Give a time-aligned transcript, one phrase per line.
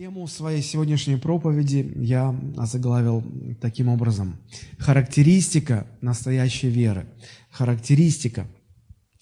[0.00, 3.22] Тему своей сегодняшней проповеди я озаглавил
[3.60, 4.38] таким образом.
[4.78, 7.06] Характеристика настоящей веры.
[7.50, 8.46] Характеристика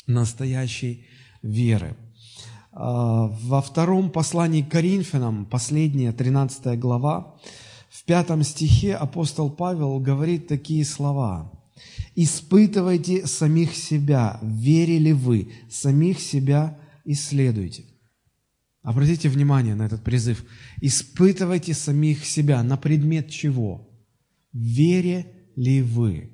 [0.06, 1.04] настоящей
[1.43, 1.96] веры.
[2.71, 7.35] А, во втором послании к Коринфянам, последняя, 13 глава,
[7.91, 11.51] в пятом стихе апостол Павел говорит такие слова.
[12.15, 17.83] «Испытывайте самих себя, верили вы, самих себя исследуйте».
[18.89, 20.46] Обратите внимание на этот призыв.
[20.80, 23.86] Испытывайте самих себя на предмет чего?
[24.54, 25.26] Вере
[25.57, 26.30] ли вы?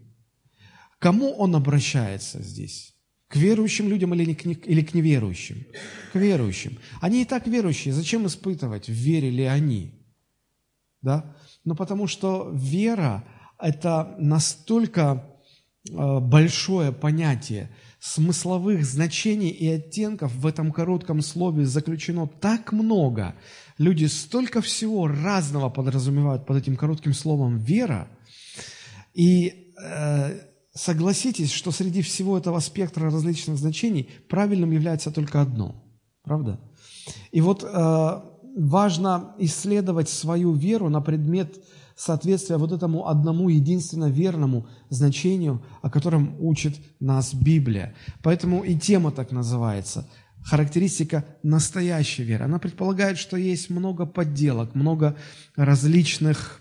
[1.00, 2.94] Кому он обращается здесь?
[3.26, 5.66] К верующим людям или, к, или к неверующим?
[6.12, 6.78] К верующим.
[7.00, 7.92] Они и так верующие.
[7.92, 9.90] Зачем испытывать, верили они?
[11.02, 11.34] Да?
[11.64, 13.24] Ну, потому что вера–
[13.58, 15.26] это настолько
[15.90, 17.74] э, большое понятие,
[18.04, 23.34] смысловых значений и оттенков в этом коротком слове заключено так много.
[23.78, 28.08] Люди столько всего разного подразумевают под этим коротким словом «вера».
[29.14, 30.38] И э,
[30.74, 35.82] согласитесь, что среди всего этого спектра различных значений правильным является только одно.
[36.22, 36.60] Правда?
[37.32, 38.20] И вот э,
[38.58, 41.56] важно исследовать свою веру на предмет
[41.96, 47.94] соответствия вот этому одному единственно верному значению, о котором учит нас Библия.
[48.22, 50.08] Поэтому и тема так называется–
[50.44, 52.44] характеристика настоящей веры.
[52.44, 55.16] Она предполагает, что есть много подделок, много
[55.56, 56.60] различных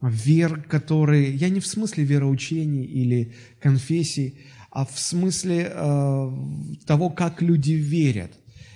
[0.00, 4.38] вер, которые, я не в смысле вероучений или конфессий,
[4.70, 6.30] а в смысле э,
[6.86, 8.32] того, как люди верят.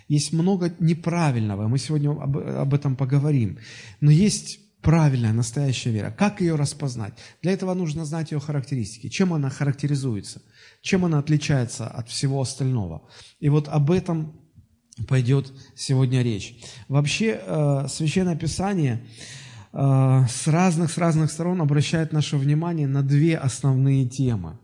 [0.09, 3.59] Есть много неправильного, мы сегодня об, об этом поговорим.
[4.01, 6.11] Но есть правильная, настоящая вера.
[6.11, 7.15] Как ее распознать?
[7.43, 9.09] Для этого нужно знать ее характеристики.
[9.09, 10.43] Чем она характеризуется?
[10.83, 13.03] Чем она отличается от всего остального?
[13.41, 14.41] И вот об этом
[15.07, 16.57] пойдет сегодня речь.
[16.89, 19.05] Вообще, э, Священное Писание
[19.73, 24.59] э, с разных, с разных сторон обращает наше внимание на две основные темы.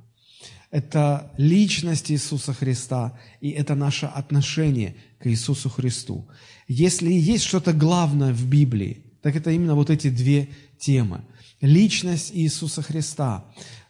[0.71, 6.29] Это личность Иисуса Христа и это наше отношение к Иисусу Христу.
[6.67, 10.49] Если есть что-то главное в Библии, так это именно вот эти две
[10.79, 11.25] темы.
[11.63, 13.45] Личность Иисуса Христа.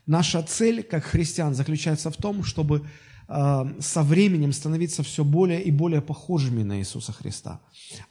[0.06, 2.86] Наша цель, как христиан, заключается в том, чтобы
[3.28, 7.60] э, со временем становиться все более и более похожими на Иисуса Христа,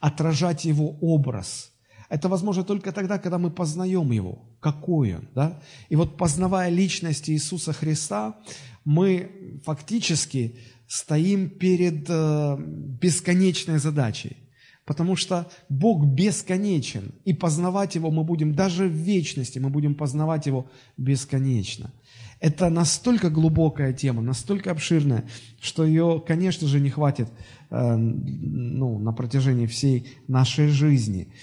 [0.01, 1.72] отражать Его образ.
[2.09, 5.29] Это возможно только тогда, когда мы познаем Его, какой Он.
[5.33, 5.62] Да?
[5.88, 8.35] И вот познавая личность Иисуса Христа,
[8.83, 10.57] мы фактически
[10.88, 14.42] стоим перед э, бесконечной задачей
[14.85, 20.45] потому что Бог бесконечен, и познавать Его мы будем даже в вечности, мы будем познавать
[20.45, 21.94] Его бесконечно.
[22.39, 25.23] Это настолько глубокая тема, настолько обширная,
[25.61, 27.29] что ее, конечно же, не хватит
[27.69, 31.33] э, ну, на протяжении всей нашей жизни.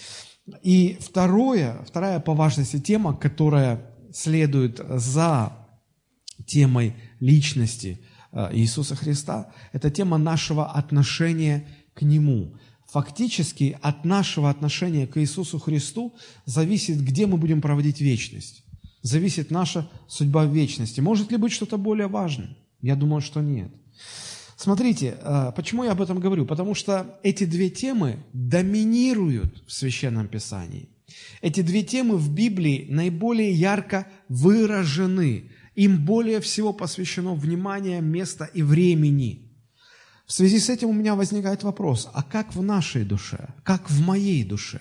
[0.62, 5.56] И второе, вторая по важности тема, которая следует за
[6.44, 8.00] темой личности
[8.32, 12.56] э, Иисуса Христа, это тема нашего отношения к Нему–
[12.90, 16.14] фактически от нашего отношения к Иисусу Христу
[16.44, 18.64] зависит, где мы будем проводить вечность.
[19.02, 21.00] Зависит наша судьба в вечности.
[21.00, 22.56] Может ли быть что-то более важное?
[22.82, 23.70] Я думаю, что нет.
[24.56, 26.44] Смотрите, э, почему я об этом говорю?
[26.44, 30.88] Потому что эти две темы доминируют в Священном Писании.
[31.40, 35.44] Эти две темы в Библии наиболее ярко выражены.
[35.76, 39.46] Им более всего посвящено внимание, место и времени–
[40.30, 44.00] в связи с этим у меня возникает вопрос, а как в нашей душе, как в
[44.00, 44.80] моей душе?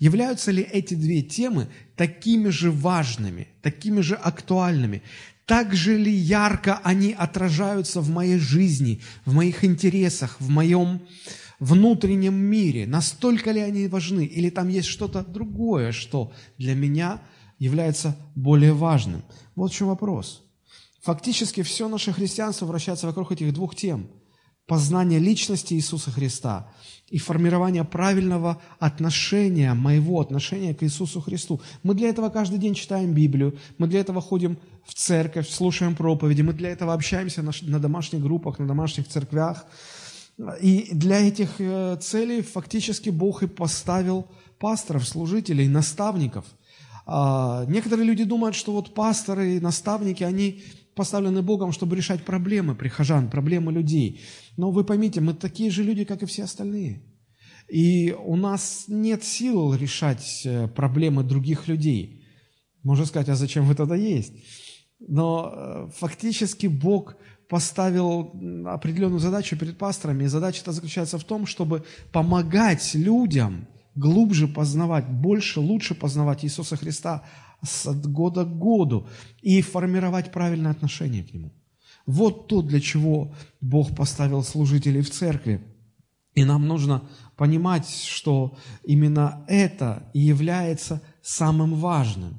[0.00, 5.04] Являются ли эти две темы такими же важными, такими же актуальными?
[5.46, 11.02] Так же ли ярко они отражаются в моей жизни, в моих интересах, в моем
[11.60, 12.84] внутреннем мире?
[12.84, 14.24] Настолько ли они важны?
[14.24, 17.22] Или там есть что-то другое, что для меня
[17.60, 19.22] является более важным?
[19.54, 20.42] Вот в чем вопрос.
[21.02, 24.10] Фактически все наше христианство вращается вокруг этих двух тем–
[24.70, 26.68] познание личности Иисуса Христа
[27.08, 31.60] и формирование правильного отношения, моего отношения к Иисусу Христу.
[31.82, 36.42] Мы для этого каждый день читаем Библию, мы для этого ходим в церковь, слушаем проповеди,
[36.42, 39.66] мы для этого общаемся на, на домашних группах, на домашних церквях.
[40.62, 44.28] И для этих э, целей фактически Бог и поставил
[44.60, 46.44] пасторов, служителей, наставников.
[47.06, 50.62] А, некоторые люди думают, что вот пасторы и наставники, они
[50.94, 54.20] поставлены Богом, чтобы решать проблемы прихожан, проблемы людей.
[54.56, 57.02] Но вы поймите, мы такие же люди, как и все остальные.
[57.68, 62.24] И у нас нет сил решать э, проблемы других людей.
[62.82, 64.32] Можно сказать, а зачем вы тогда есть?
[64.98, 67.16] Но э, фактически Бог
[67.48, 68.32] поставил
[68.66, 75.08] определенную задачу перед пасторами, и задача эта заключается в том, чтобы помогать людям глубже познавать,
[75.08, 77.24] больше, лучше познавать Иисуса Христа
[77.84, 79.06] от года к году
[79.42, 81.52] и формировать правильное отношение к Нему.
[82.06, 85.62] Вот то, для чего Бог поставил служителей в церкви.
[86.34, 87.02] И нам нужно
[87.36, 92.38] понимать, что именно это и является самым важным.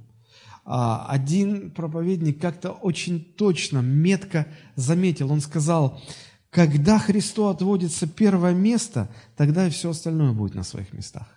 [0.64, 6.02] А, один проповедник как-то очень точно, метко заметил, он сказал,
[6.50, 11.28] когда Христу отводится первое место, тогда и все остальное будет на своих местах.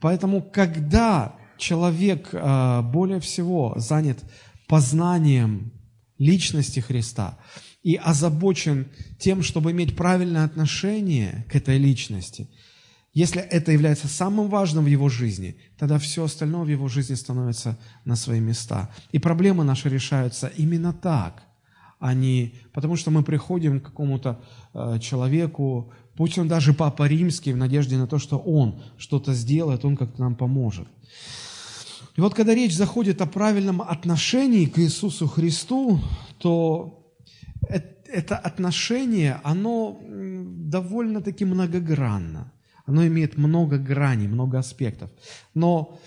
[0.00, 4.18] Поэтому, когда человек а, более всего занят
[4.66, 5.72] познанием
[6.18, 7.38] личности Христа
[7.82, 8.88] и озабочен
[9.18, 12.48] тем, чтобы иметь правильное отношение к этой личности,
[13.14, 17.78] если это является самым важным в его жизни, тогда все остальное в его жизни становится
[18.04, 18.90] на свои места.
[19.12, 21.42] И проблемы наши решаются именно так,
[21.98, 24.40] а не потому, что мы приходим к какому-то
[24.72, 29.84] э, человеку, пусть он даже папа римский, в надежде на то, что он что-то сделает,
[29.84, 30.86] он как-то нам поможет.
[32.18, 36.00] И вот когда речь заходит о правильном отношении к Иисусу Христу,
[36.38, 37.14] то
[38.08, 42.52] это отношение, оно довольно-таки многогранно.
[42.86, 45.12] Оно имеет много граней, много аспектов.
[45.54, 46.00] Но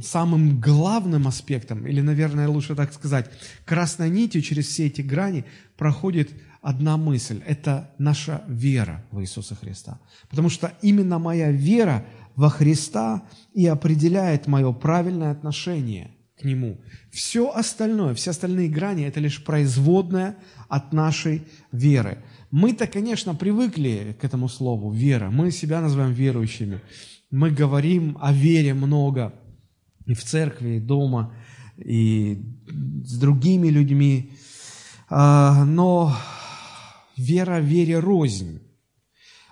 [0.00, 3.28] самым главным аспектом, или, наверное, лучше так сказать,
[3.64, 5.44] красной нитью через все эти грани
[5.76, 6.30] проходит
[6.62, 9.98] одна мысль– это наша вера в Иисуса Христа.
[10.30, 12.04] Потому что именно моя вера
[12.36, 16.78] во Христа и определяет мое правильное отношение к Нему.
[17.10, 20.36] Все остальное, все остальные грани– это лишь производная
[20.68, 21.42] от нашей
[21.72, 22.22] веры.
[22.50, 25.30] Мы-то, конечно, привыкли к этому слову «вера».
[25.30, 26.80] Мы себя называем верующими.
[27.30, 29.32] Мы говорим о вере много
[30.04, 31.34] и в церкви, и дома,
[31.78, 32.42] и
[33.04, 34.30] с другими людьми.
[35.08, 36.14] А, но
[37.16, 38.60] вера вере рознь,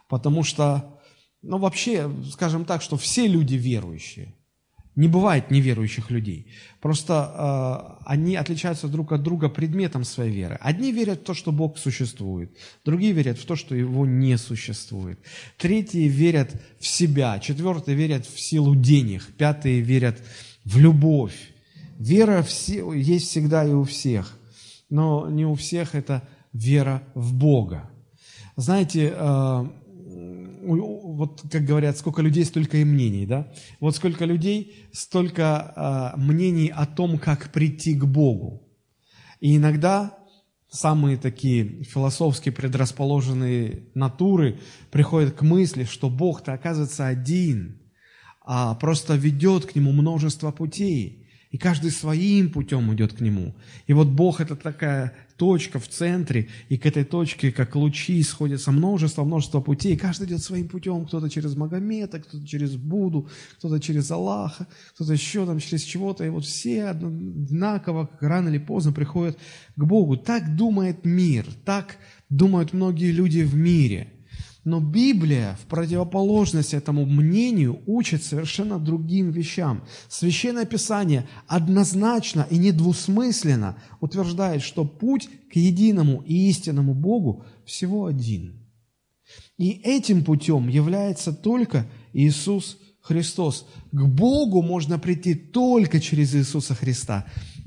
[0.08, 0.93] потому что
[1.44, 4.34] но вообще, скажем так, что все люди верующие.
[4.96, 6.46] Не бывает неверующих людей.
[6.80, 10.56] Просто э, они отличаются друг от друга предметом своей веры.
[10.60, 15.18] Одни верят в то, что Бог существует, другие верят в то, что Его не существует.
[15.58, 20.22] Третьи верят в себя, четвертые верят в силу денег, пятые верят
[20.64, 21.52] в любовь.
[21.98, 24.38] Вера все, есть всегда и у всех,
[24.90, 27.90] но не у всех это вера в Бога.
[28.56, 29.66] Знаете, э,
[30.64, 33.52] вот как говорят, сколько людей, столько и мнений, да?
[33.80, 38.62] Вот сколько людей, столько э, мнений о том, как прийти к Богу.
[39.40, 40.18] И иногда
[40.70, 44.58] самые такие философски предрасположенные натуры
[44.90, 47.80] приходят к мысли, что Бог-то оказывается один,
[48.44, 53.54] а просто ведет к Нему множество путей и каждый своим путем идет к Нему.
[53.86, 58.72] И вот Бог– это такая точка в центре, и к этой точке, как лучи, сходятся
[58.72, 63.28] множество-множество путей, каждый идет своим путем, кто-то через Магомета, кто-то через Буду,
[63.58, 68.92] кто-то через Аллаха, кто-то еще там через чего-то, и вот все одинаково, рано или поздно
[68.92, 69.38] приходят
[69.76, 70.16] к Богу.
[70.16, 71.96] Так думает мир, так
[72.28, 74.10] думают многие люди в мире–
[74.64, 79.84] но Библия в противоположность этому мнению учит совершенно другим вещам.
[80.08, 88.66] Священное Писание однозначно и недвусмысленно утверждает, что путь к единому и истинному Богу всего один.
[89.58, 93.66] И этим путем является только Иисус Христос.
[93.92, 97.26] К Богу можно прийти только через Иисуса Христа.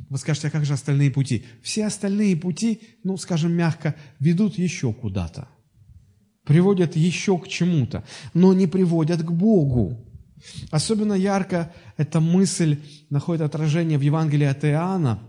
[0.10, 1.46] Вы скажете, а как же остальные пути?
[1.62, 5.48] Все остальные пути, ну, скажем мягко, ведут еще куда-то
[6.48, 10.00] приводят еще к чему-то, но не приводят к Богу.
[10.72, 12.78] Особенно ярко эта мысль
[13.10, 15.20] находит отражение в Евангелии от Иоанна,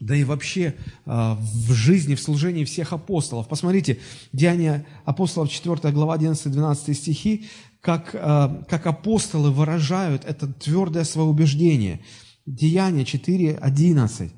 [0.00, 0.74] да и вообще
[1.04, 3.48] а, в жизни, в служении всех апостолов.
[3.48, 3.98] Посмотрите,
[4.32, 7.46] Деяния апостолов, 4 глава, 11-12 стихи,
[7.80, 12.00] как, а, как апостолы выражают это твердое свое убеждение.
[12.46, 14.32] Деяния 4, 11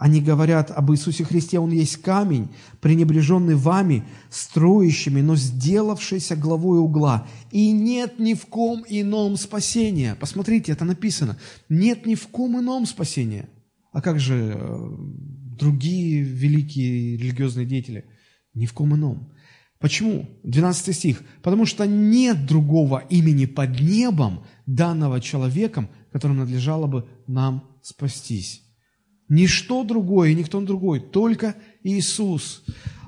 [0.00, 2.48] они говорят об Иисусе Христе, Он есть камень,
[2.80, 7.26] пренебреженный вами, строящими, но сделавшийся главой угла.
[7.50, 10.16] И нет ни в ком ином спасения.
[10.18, 11.38] Посмотрите, это написано.
[11.68, 13.48] Нет ни в ком ином спасения.
[13.92, 14.88] А как же э,
[15.58, 18.04] другие великие религиозные деятели?
[18.54, 19.32] Ни в ком ином.
[19.78, 20.28] Почему?
[20.44, 21.22] 12 стих.
[21.42, 28.63] Потому что нет другого имени под небом, данного человеком, которым надлежало бы нам спастись.
[29.34, 32.62] Ничто другое никто другой, только Иисус.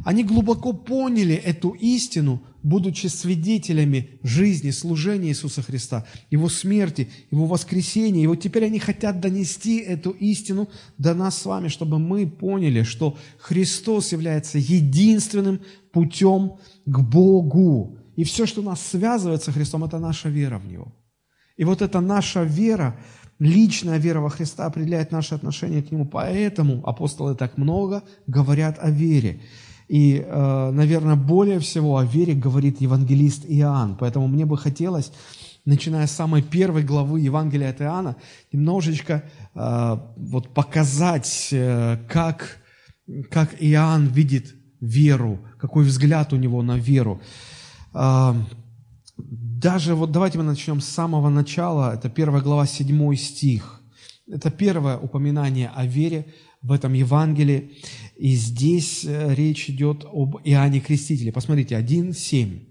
[0.05, 8.25] Они глубоко поняли эту истину, будучи свидетелями жизни, служения Иисуса Христа, Его смерти, Его воскресения.
[8.25, 10.69] И вот теперь они хотят донести эту истину
[10.99, 15.61] до нас с вами, чтобы мы поняли, что Христос является единственным
[15.93, 16.57] путем
[16.87, 17.99] к Богу.
[18.17, 20.93] И все, что нас связывает со Христом, это наша вера в Него.
[21.57, 22.99] И вот эта наша вера,
[23.39, 26.07] личная вера во Христа определяет наше отношение к Нему.
[26.07, 29.41] Поэтому апостолы так много говорят о вере.
[29.89, 33.97] И, э, наверное, более всего о вере говорит евангелист Иоанн.
[33.97, 35.13] Поэтому мне бы хотелось,
[35.65, 38.17] начиная с самой первой главы Евангелия от Иоанна,
[38.53, 39.23] немножечко
[39.55, 42.59] э, вот показать, э, как,
[43.31, 47.21] как Иоанн видит веру, какой взгляд у него на веру.
[49.59, 53.81] Даже вот давайте мы начнем с самого начала, это первая глава, седьмой стих.
[54.31, 57.73] Это первое упоминание о вере в этом Евангелии.
[58.17, 61.33] И здесь э, речь идет об Иоанне Крестителе.
[61.33, 62.67] Посмотрите, 1.7.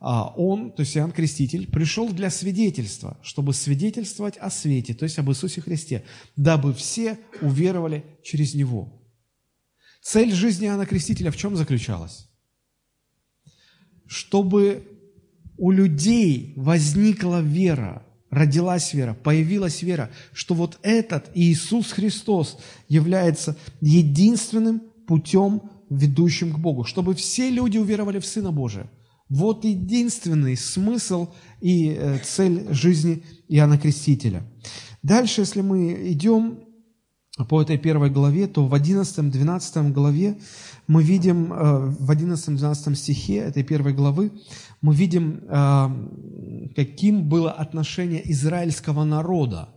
[0.00, 5.18] А, он, то есть Иоанн Креститель, пришел для свидетельства, чтобы свидетельствовать о свете, то есть
[5.18, 6.04] об Иисусе Христе,
[6.36, 9.02] дабы все уверовали через Него.
[10.02, 12.28] Цель жизни Иоанна Крестителя в чем заключалась?
[14.06, 14.97] Чтобы
[15.58, 24.82] у людей возникла вера, родилась вера, появилась вера, что вот этот Иисус Христос является единственным
[25.06, 28.90] путем, ведущим к Богу, чтобы все люди уверовали в Сына Божия.
[29.28, 31.28] Вот единственный смысл
[31.60, 34.42] и э, цель жизни Иоанна Крестителя.
[35.02, 36.60] Дальше, если мы идем
[37.48, 40.38] по этой первой главе, то в 11-12 главе
[40.86, 44.32] мы видим, э, в 11-12 стихе этой первой главы,
[44.80, 49.74] мы видим, э, каким было отношение израильского народа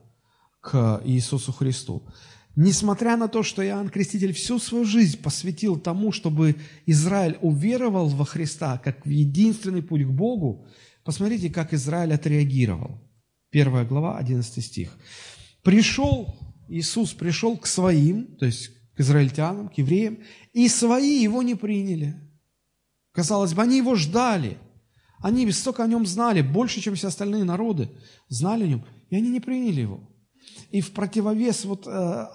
[0.61, 2.07] к Иисусу Христу.
[2.55, 8.25] Несмотря на то, что Иоанн Креститель всю свою жизнь посвятил тому, чтобы Израиль уверовал во
[8.25, 10.67] Христа как в единственный путь к Богу,
[11.03, 13.01] посмотрите, как Израиль отреагировал.
[13.49, 14.97] Первая глава, 11 стих.
[15.63, 16.35] «Пришел,
[16.67, 20.19] Иисус пришел к своим, то есть к израильтянам, к евреям,
[20.53, 22.15] и свои его не приняли».
[23.13, 24.57] Казалось бы, они его ждали–
[25.21, 27.89] они столько о нем знали, больше, чем все остальные народы
[28.29, 29.99] знали о нем, и они не приняли его.
[30.71, 32.25] И в противовес вот, э,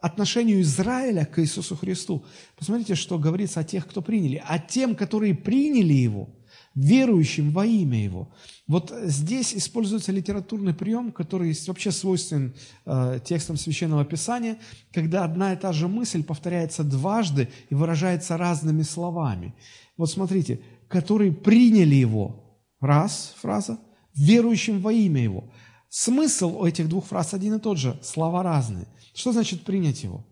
[0.00, 2.24] отношению Израиля к Иисусу Христу,
[2.56, 4.42] посмотрите, что говорится о тех, кто приняли.
[4.46, 6.28] А тем, которые приняли его,
[6.76, 8.28] верующим во имя его.
[8.68, 14.58] Вот здесь используется литературный прием, который вообще свойственен э, текстам Священного Писания,
[14.92, 19.54] когда одна и та же мысль повторяется дважды и выражается разными словами.
[19.96, 22.60] Вот смотрите, которые приняли Его.
[22.80, 23.78] Раз фраза.
[24.14, 25.50] Верующим во имя Его.
[25.88, 28.86] Смысл у этих двух фраз один и тот же, слова разные.
[29.14, 30.26] Что значит принять Его?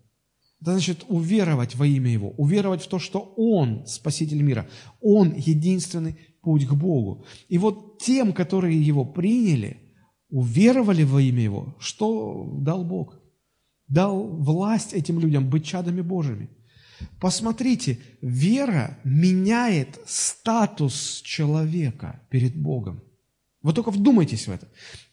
[0.61, 4.67] Это значит уверовать во имя Его, уверовать в то, что Он Спаситель мира,
[5.01, 7.25] Он единственный путь к Богу.
[7.49, 9.77] И вот тем, которые Его приняли,
[10.29, 13.19] уверовали во имя Его, что дал Бог?
[13.87, 16.49] Дал власть этим людям быть чадами Божьими.
[17.19, 23.01] Посмотрите, вера меняет статус человека перед Богом.
[23.61, 24.67] Вы только вдумайтесь в это.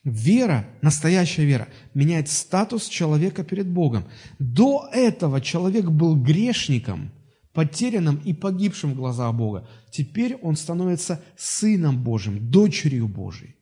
[0.05, 4.05] Вера, настоящая вера, меняет статус человека перед Богом.
[4.39, 7.13] До этого человек был грешником,
[7.55, 9.67] потерянным и погибшим в глазах Бога.
[9.91, 13.57] Теперь он становится сыном Божьим, дочерью Божьей.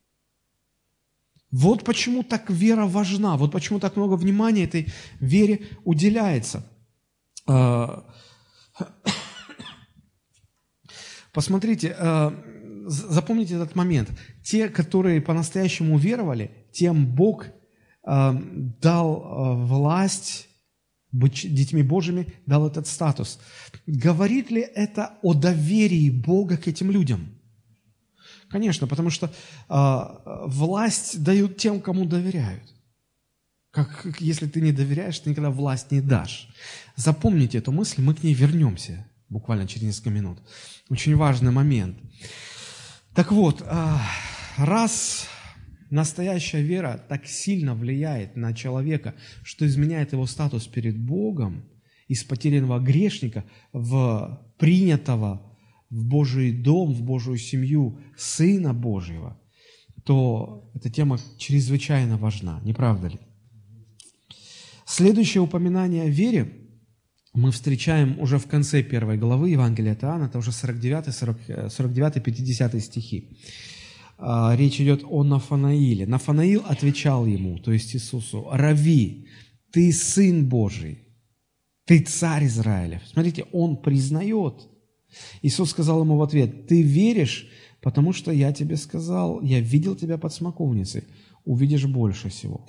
[1.51, 4.89] Вот почему так вера важна, вот почему так много внимания этой
[5.21, 6.65] вере уделяется.
[7.51, 8.05] А,
[11.33, 12.33] посмотрите, а,
[12.87, 14.11] запомните этот момент.
[14.45, 17.47] Те, которые по-настоящему веровали, тем Бог
[18.05, 18.41] а,
[18.81, 20.49] дал власть
[21.13, 23.41] быть детьми Божьими, дал этот статус.
[23.85, 27.35] Говорит ли это о доверии Бога к этим людям?
[28.49, 29.31] Конечно, потому что
[29.69, 32.63] власть дают тем, кому доверяют.
[33.71, 36.49] Как, если ты не доверяешь, ты никогда власть не дашь.
[36.97, 40.39] Запомните эту мысль, мы к ней вернемся буквально через несколько минут.
[40.89, 41.97] Очень важный момент.
[43.15, 44.03] Так вот, а,
[44.57, 45.29] раз
[45.91, 51.65] настоящая вера так сильно влияет на человека, что изменяет его статус перед Богом,
[52.11, 55.57] из потерянного грешника в принятого
[55.91, 59.41] в Божий дом, в Божию семью Сына Божьего,
[60.05, 63.21] то эта тема чрезвычайно важна, не правда ли?
[64.91, 66.53] Следующее упоминание о вере
[67.33, 72.21] мы встречаем уже в конце первой главы Евангелия от Иоанна, это уже 49, 40, 49
[72.21, 73.39] 50 стихи.
[74.19, 76.07] А, речь идет о Нафанаиле.
[76.09, 79.29] Нафанаил отвечал ему, то есть Иисусу, «Рави,
[79.71, 80.99] ты Сын Божий,
[81.85, 83.01] ты Царь Израиля».
[83.07, 84.69] Смотрите, он признает.
[85.41, 87.49] Иисус сказал ему в ответ, «Ты веришь,
[87.81, 91.05] потому что я тебе сказал, я видел тебя под смоковницей,
[91.45, 92.67] увидишь больше всего».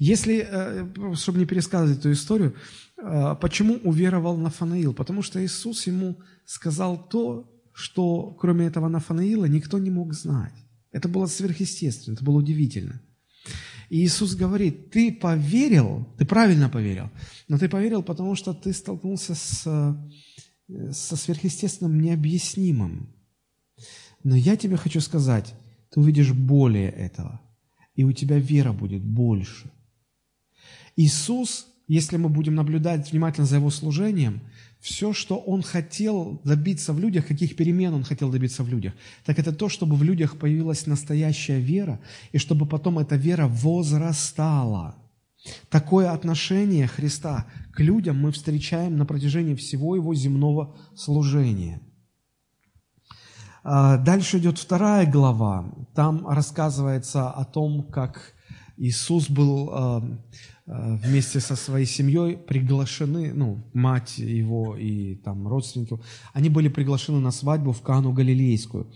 [0.00, 2.54] Если, э, чтобы не пересказывать эту историю,
[2.96, 4.94] э, почему уверовал Нафанаил?
[4.94, 10.54] Потому что Иисус ему сказал то, что кроме этого Нафанаила никто не мог знать.
[10.90, 13.02] Это было сверхъестественно, это было удивительно.
[13.90, 17.10] И Иисус говорит, ты поверил, ты правильно поверил,
[17.46, 19.62] но ты поверил, потому что ты столкнулся с,
[20.92, 23.14] со сверхъестественным необъяснимым.
[24.24, 25.52] Но я тебе хочу сказать,
[25.90, 27.42] ты увидишь более этого,
[27.94, 29.70] и у тебя вера будет больше.
[30.96, 34.40] Иисус, если мы будем наблюдать внимательно за Его служением,
[34.80, 38.94] все, что Он хотел добиться в людях, каких перемен Он хотел добиться в людях,
[39.24, 42.00] так это то, чтобы в людях появилась настоящая вера,
[42.32, 44.96] и чтобы потом эта вера возрастала.
[45.68, 51.80] Такое отношение Христа к людям мы встречаем на протяжении всего Его земного служения.
[53.62, 55.72] А, дальше идет вторая глава.
[55.94, 58.34] Там рассказывается о том, как
[58.76, 60.18] Иисус был а,
[60.70, 65.98] вместе со своей семьей приглашены, ну, мать его и там родственники,
[66.32, 68.86] они были приглашены на свадьбу в Кану Галилейскую.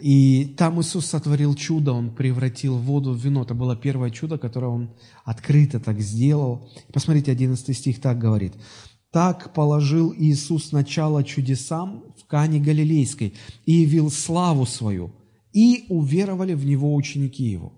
[0.00, 3.42] И там Иисус сотворил чудо, Он превратил воду в вино.
[3.42, 4.90] Это было первое чудо, которое Он
[5.24, 6.68] открыто так сделал.
[6.92, 8.54] Посмотрите, 11 стих так говорит.
[9.12, 13.34] «Так положил Иисус начало чудесам в Кане Галилейской
[13.66, 15.12] и явил славу свою,
[15.52, 17.72] и уверовали в Него ученики Его».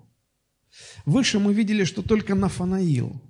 [1.04, 3.20] Выше мы видели, что только Нафанаил.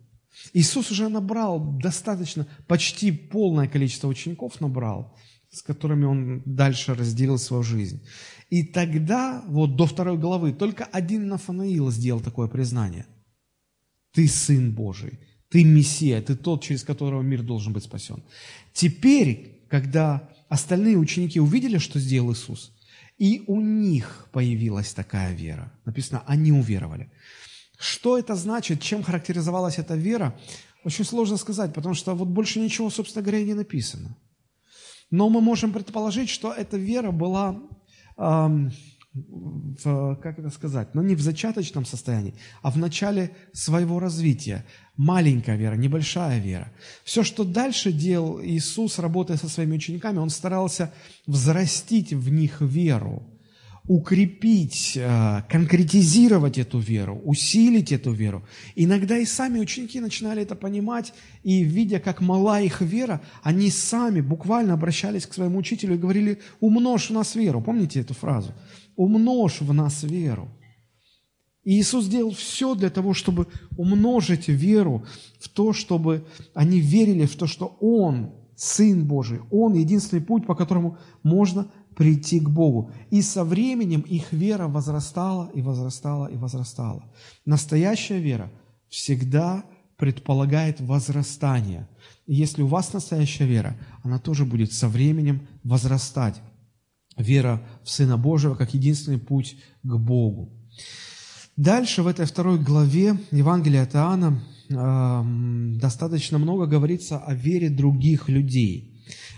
[0.53, 5.17] Иисус уже набрал достаточно, почти полное количество учеников набрал,
[5.51, 8.07] с которыми он дальше разделил свою жизнь.
[8.51, 13.07] И тогда, вот до второй главы, только один Нафанаил сделал такое признание.
[14.13, 18.23] Ты Сын Божий, ты Мессия, ты тот, через которого мир должен быть спасен.
[18.73, 22.73] Теперь, когда остальные ученики увидели, что сделал Иисус,
[23.19, 25.73] и у них появилась такая вера.
[25.85, 27.11] Написано, они уверовали.
[27.79, 30.39] Что это значит, чем характеризовалась эта вера,
[30.85, 34.17] очень сложно сказать, потому что вот больше ничего, собственно говоря, не написано.
[35.11, 37.61] Но мы можем предположить, что эта вера была,
[38.17, 38.73] эм,
[39.13, 44.65] в, как это сказать, ну не в зачаточном состоянии, а в начале своего развития.
[44.97, 46.73] Маленькая вера, небольшая вера.
[47.05, 50.93] Все, что дальше делал Иисус, работая со своими учениками, Он старался
[51.27, 53.36] взрастить в них веру
[53.89, 58.45] укрепить, э, конкретизировать эту веру, усилить эту веру.
[58.75, 64.21] Иногда и сами ученики начинали это понимать, и видя, как мала их вера, они сами
[64.21, 67.63] буквально обращались к своему учителю и говорили, умножь в нас веру.
[67.63, 68.53] Помните эту фразу?
[68.97, 70.49] Умножь в нас веру.
[71.63, 75.05] И Иисус сделал все для того, чтобы умножить веру
[75.41, 80.55] в то, чтобы они верили в то, что Он, Сын Божий, Он единственный путь, по
[80.55, 82.93] которому можно прийти к Богу.
[83.11, 87.05] И со временем их вера возрастала и возрастала и возрастала.
[87.45, 88.53] Настоящая вера
[88.89, 89.65] всегда
[89.97, 91.89] предполагает возрастание.
[92.27, 96.41] И если у вас настоящая вера, она тоже будет со временем возрастать.
[97.17, 100.53] Вера в Сына Божьего как единственный путь к Богу.
[101.57, 108.29] Дальше в этой второй главе Евангелия от Иоанна э, достаточно много говорится о вере других
[108.29, 108.93] людей–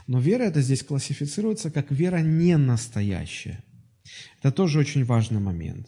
[0.08, 3.62] но вера это здесь классифицируется как вера не настоящая.
[4.40, 5.86] Это тоже очень важный момент.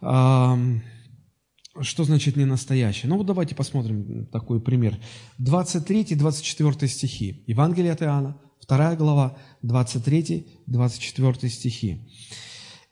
[0.00, 3.08] Что значит не настоящее?
[3.08, 4.98] Ну вот давайте посмотрим такой пример.
[5.38, 7.44] 23-24 стихи.
[7.46, 12.00] Евангелие от Иоанна, 2 глава, 23-24 стихи.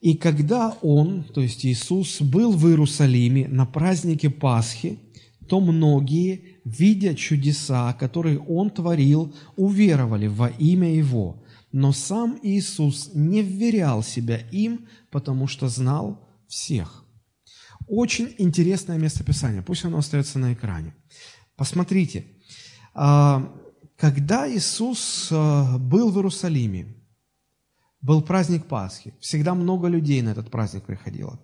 [0.01, 5.01] «И когда Он, то есть Иисус, был в Иерусалиме на празднике Пасхи,
[5.49, 11.43] то многие, видя чудеса, которые Он творил, уверовали во имя Его.
[11.73, 17.05] Но сам Иисус не вверял себя им, потому что знал всех.
[17.87, 20.95] Очень интересное местописание, пусть оно остается на экране.
[21.57, 22.27] Посмотрите,
[22.95, 23.51] а,
[23.97, 26.95] когда Иисус а, был в Иерусалиме,
[28.01, 31.41] был праздник Пасхи, всегда много людей на этот праздник приходило.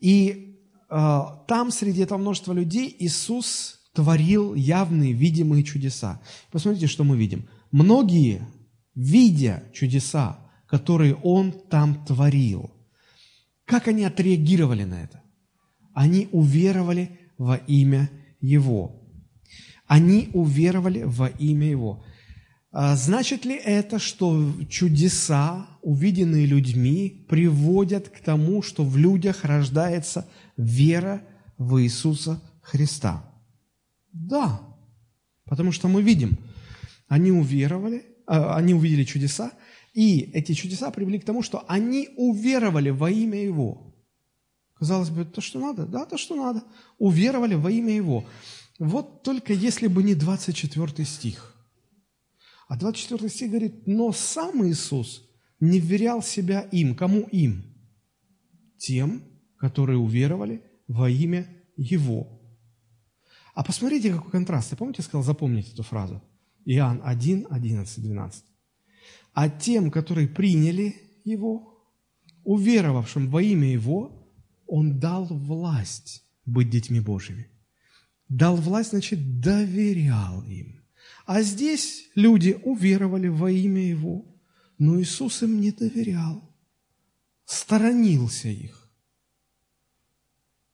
[0.00, 6.20] И а, там, среди этого множества людей, Иисус творил явные, видимые чудеса.
[6.50, 7.48] Посмотрите, что мы видим.
[7.70, 8.42] Многие,
[8.94, 12.70] видя чудеса, которые Он там творил,
[13.64, 15.22] как они отреагировали на это?
[15.94, 19.00] Они уверовали во имя Его.
[19.86, 22.04] Они уверовали во имя Его.
[22.72, 30.28] А значит ли это, что чудеса, увиденные людьми, приводят к тому, что в людях рождается
[30.56, 31.22] вера
[31.58, 33.29] в Иисуса Христа?
[34.12, 34.60] Да,
[35.44, 36.38] потому что мы видим,
[37.08, 39.52] они уверовали, а, они увидели чудеса,
[39.94, 43.94] и эти чудеса привели к тому, что они уверовали во имя Его.
[44.74, 45.86] Казалось бы, то, что надо?
[45.86, 46.64] Да, то, что надо.
[46.98, 48.24] Уверовали во имя Его.
[48.78, 51.54] Вот только если бы не 24 стих.
[52.68, 56.94] А 24 стих говорит, но сам Иисус не вверял себя им.
[56.94, 57.64] Кому им?
[58.78, 59.22] Тем,
[59.58, 61.46] которые уверовали во имя
[61.76, 62.39] Его.
[63.60, 64.70] А посмотрите, какой контраст.
[64.70, 66.22] Я помните, я сказал запомнить эту фразу?
[66.64, 68.44] Иоанн 1, 11, 12.
[69.34, 70.96] А тем, которые приняли
[71.26, 71.78] Его,
[72.42, 74.32] уверовавшим во имя Его,
[74.66, 77.50] Он дал власть быть детьми Божьими.
[78.30, 80.80] Дал власть, значит, доверял им.
[81.26, 84.24] А здесь люди уверовали во имя Его,
[84.78, 86.50] но Иисус им не доверял,
[87.44, 88.90] сторонился их,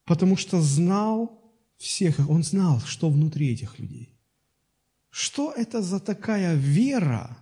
[0.05, 1.45] потому что знал
[1.77, 4.17] всех их, Он знал, что внутри этих людей.
[5.11, 7.39] Что это за такая вера?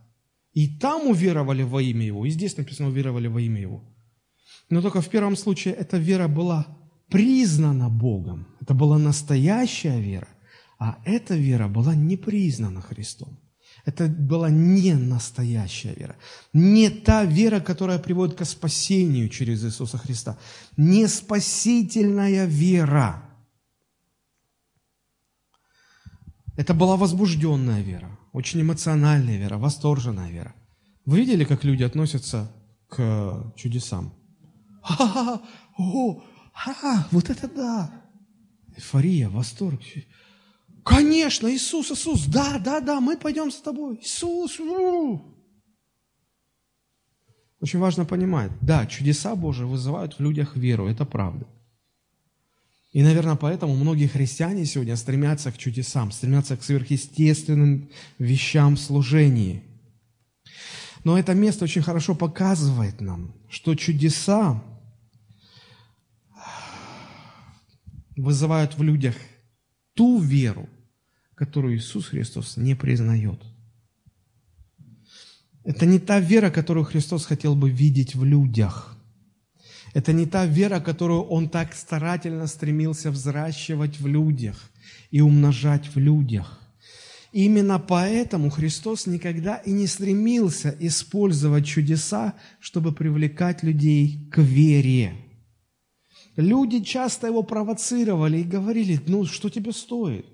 [0.52, 3.82] И там уверовали во имя Его, и здесь написано уверовали во имя Его.
[4.70, 6.66] Но только в первом случае эта вера была
[7.10, 8.46] признана Богом.
[8.60, 10.28] Это была настоящая вера.
[10.78, 13.38] А эта вера была не признана Христом.
[13.84, 16.16] Это была не настоящая вера.
[16.52, 20.38] Не та вера, которая приводит к спасению через Иисуса Христа.
[20.76, 23.33] Не спасительная вера.
[26.56, 30.54] Это была возбужденная вера, очень эмоциональная вера, восторженная вера.
[31.04, 32.50] Вы видели, как люди относятся
[32.88, 34.14] к чудесам?
[34.82, 35.42] Ха-ха-ха,
[35.76, 37.90] о, ха, вот это да!
[38.76, 39.80] Эйфория, восторг.
[40.84, 43.98] Конечно, Иисус, Иисус, да, да, да, мы пойдем с тобой.
[44.02, 45.34] Иисус, у!
[47.60, 51.46] Очень важно понимать, да, чудеса Божии вызывают в людях веру, это правда.
[52.94, 59.64] И, наверное, поэтому многие христиане сегодня стремятся к чудесам, стремятся к сверхъестественным вещам в служении.
[61.02, 64.62] Но это место очень хорошо показывает нам, что чудеса
[68.16, 69.16] вызывают в людях
[69.94, 70.68] ту веру,
[71.34, 73.42] которую Иисус Христос не признает.
[75.64, 78.93] Это не та вера, которую Христос хотел бы видеть в людях.
[79.94, 84.70] Это не та вера, которую он так старательно стремился взращивать в людях
[85.12, 86.60] и умножать в людях.
[87.32, 95.14] Именно поэтому Христос никогда и не стремился использовать чудеса, чтобы привлекать людей к вере.
[96.36, 100.26] Люди часто его провоцировали и говорили, ну что тебе стоит?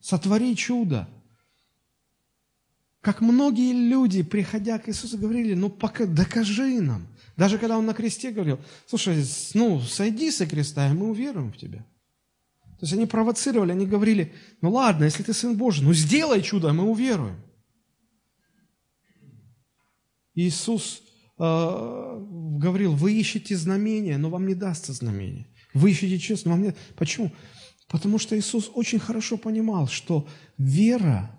[0.00, 1.08] Сотвори чудо.
[3.00, 7.06] Как многие люди, приходя к Иисусу, говорили, ну пока докажи нам.
[7.36, 11.56] Даже когда он на кресте говорил, слушай, ну, сойди со креста, и мы уверуем в
[11.56, 11.84] тебя.
[12.78, 16.72] То есть они провоцировали, они говорили, ну ладно, если ты Сын Божий, ну сделай чудо,
[16.72, 17.36] мы уверуем.
[20.34, 21.02] Иисус
[21.38, 21.42] э,
[22.58, 25.46] говорил, вы ищете знамения, но вам не дастся знамение.
[25.72, 26.76] Вы ищете честно, вам нет.
[26.96, 27.32] Почему?
[27.88, 30.26] Потому что Иисус очень хорошо понимал, что
[30.58, 31.30] вера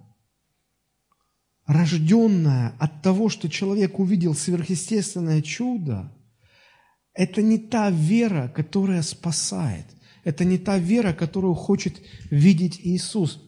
[1.65, 6.12] рожденная от того, что человек увидел сверхъестественное чудо,
[7.13, 9.86] это не та вера, которая спасает.
[10.23, 13.41] Это не та вера, которую хочет видеть Иисус.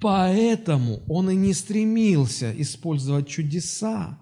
[0.00, 4.18] Поэтому он и не стремился использовать чудеса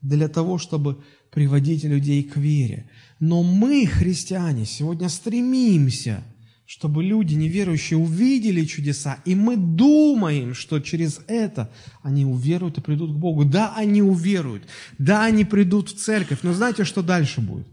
[0.00, 2.88] для того, чтобы приводить людей к вере.
[3.20, 6.24] Но мы, христиане, сегодня стремимся–
[6.66, 13.12] чтобы люди неверующие увидели чудеса, и мы думаем, что через это они уверуют и придут
[13.12, 13.44] к Богу.
[13.44, 14.64] Да, они уверуют,
[14.98, 17.68] да, они придут в церковь, но знаете, что дальше будет?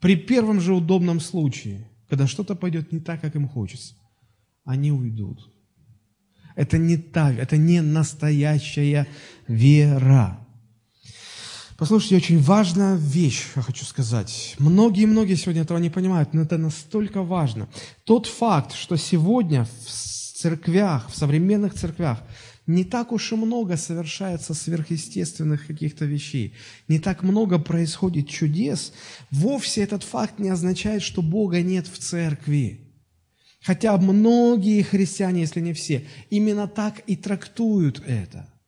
[0.00, 3.94] При первом же удобном случае, когда что-то пойдет не так, как им хочется,
[4.64, 5.48] они уйдут.
[6.56, 9.06] Это не та, это не настоящая
[9.46, 10.46] вера.
[11.80, 14.54] Послушайте, очень важная вещь, я хочу сказать.
[14.58, 17.70] Многие-многие сегодня этого не понимают, но это настолько важно.
[18.04, 22.22] Тот факт, что сегодня в церквях, в современных церквях,
[22.66, 26.52] не так уж и много совершается сверхъестественных каких-то вещей,
[26.86, 28.92] не так много происходит чудес,
[29.30, 32.92] вовсе этот факт не означает, что Бога нет в церкви.
[33.62, 38.46] Хотя многие христиане, если не все, именно так и трактуют это–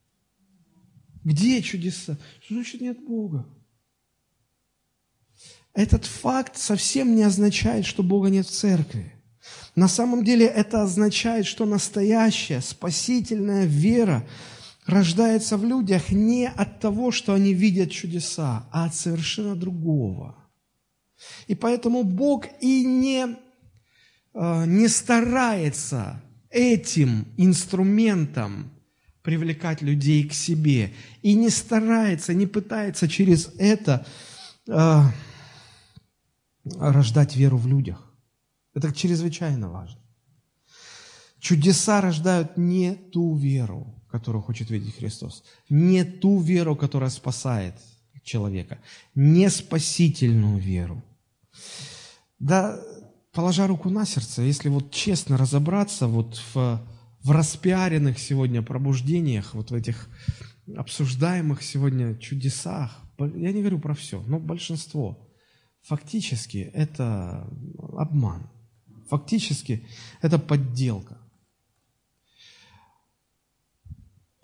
[1.24, 2.18] где чудеса?
[2.44, 3.46] Что значит нет Бога?
[5.74, 9.12] Этот факт совсем не означает, что Бога нет в церкви.
[9.74, 14.26] На самом деле это означает, что настоящая спасительная вера
[14.87, 20.37] рождается в людях не от того, что они видят чудеса, а от совершенно другого.
[21.46, 23.37] И поэтому Бог и не,
[24.35, 28.71] э, не старается этим инструментом
[29.22, 30.92] привлекать людей к себе.
[31.22, 34.06] И не старается, не пытается через это
[34.66, 35.02] э,
[36.64, 38.12] рождать веру в людях.
[38.74, 40.00] Это чрезвычайно важно.
[41.38, 47.74] Чудеса рождают не ту веру, которую хочет видеть Христос, не ту веру, которая спасает
[48.22, 48.78] человека,
[49.14, 51.02] не спасительную веру.
[52.38, 52.80] Да,
[53.32, 56.80] положа руку на сердце, если вот честно разобраться вот в,
[57.22, 60.08] в распиаренных сегодня пробуждениях, вот в этих
[60.76, 65.28] обсуждаемых сегодня чудесах, я не говорю про все, но большинство,
[65.82, 67.48] фактически это
[67.92, 68.50] обман,
[69.08, 69.87] фактически
[70.20, 71.18] это подделка.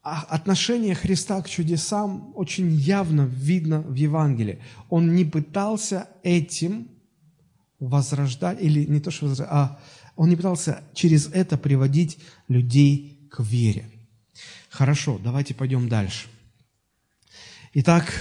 [0.03, 4.63] А отношение Христа к чудесам очень явно видно в Евангелии.
[4.89, 6.89] Он не пытался этим
[7.79, 9.81] возрождать, или не то, что возрождать, а
[10.19, 13.89] он не пытался через это приводить людей к вере.
[14.69, 16.27] Хорошо, давайте пойдем дальше.
[17.75, 18.13] Итак,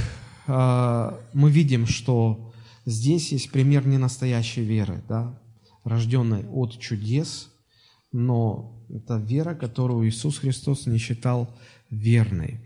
[0.45, 2.53] э, мы видим, что
[2.85, 5.41] здесь есть пример ненастоящей веры, да,
[5.83, 7.51] рожденной от чудес,
[8.11, 11.49] но это вера, которую Иисус Христос не считал
[11.89, 12.59] верной.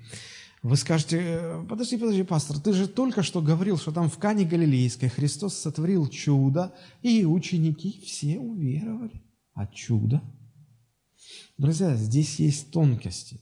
[0.64, 4.46] Вы скажете, «Э, подожди, подожди, пастор, ты же только что говорил, что там в Кане
[4.46, 9.24] Галилейской Христос сотворил чудо, и ученики все уверовали.
[9.54, 10.22] А чудо?
[11.58, 13.42] Друзья, здесь есть тонкости.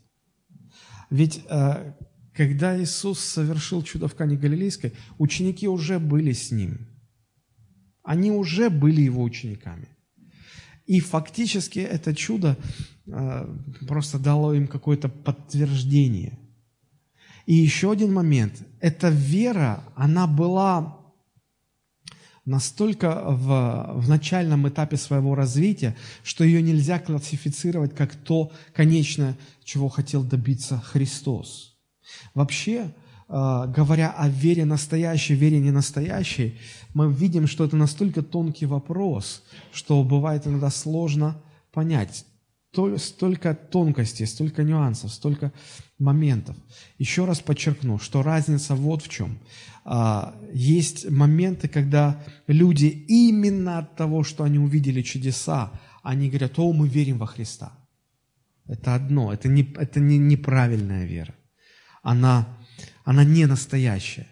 [1.10, 1.94] Ведь э,
[2.34, 6.88] когда Иисус совершил чудо в Кане Галилейской, ученики уже были с Ним.
[8.02, 9.90] Они уже были Его учениками.
[10.86, 12.58] И фактически это чудо
[13.08, 16.39] э, просто дало им какое-то подтверждение.
[17.50, 18.62] И еще один момент.
[18.80, 20.98] Эта вера, она была
[22.46, 29.90] настолько в, в начальном этапе своего развития, что ее нельзя классифицировать как то конечное, чего
[29.90, 31.76] хотел добиться Христос.
[32.34, 32.94] Вообще,
[33.30, 36.58] Э, говоря о вере настоящей, вере не настоящей,
[36.96, 41.40] мы видим, что это настолько тонкий вопрос, что бывает иногда сложно
[41.72, 42.26] понять.
[42.72, 45.52] Столько тонкостей, столько нюансов, столько
[45.98, 46.56] моментов.
[46.98, 49.40] Еще раз подчеркну, что разница вот в чем.
[49.86, 55.72] А, есть моменты, когда люди именно от того, что они увидели чудеса,
[56.04, 57.74] они говорят, о, мы верим во Христа.
[58.68, 61.34] Это одно, это, не, это не, неправильная вера.
[62.04, 62.60] Она
[63.10, 64.28] она не настоящая.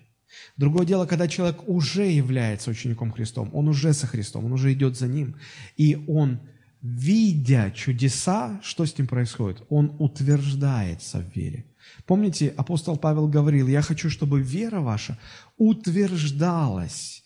[0.55, 4.95] Другое дело, когда человек уже является учеником Христом, он уже со Христом, он уже идет
[4.95, 5.35] за Ним,
[5.77, 6.39] и он,
[6.81, 9.63] видя чудеса, что с ним происходит?
[9.69, 11.65] Он утверждается в вере.
[12.05, 15.17] Помните, апостол Павел говорил, я хочу, чтобы вера ваша
[15.57, 17.23] утверждалась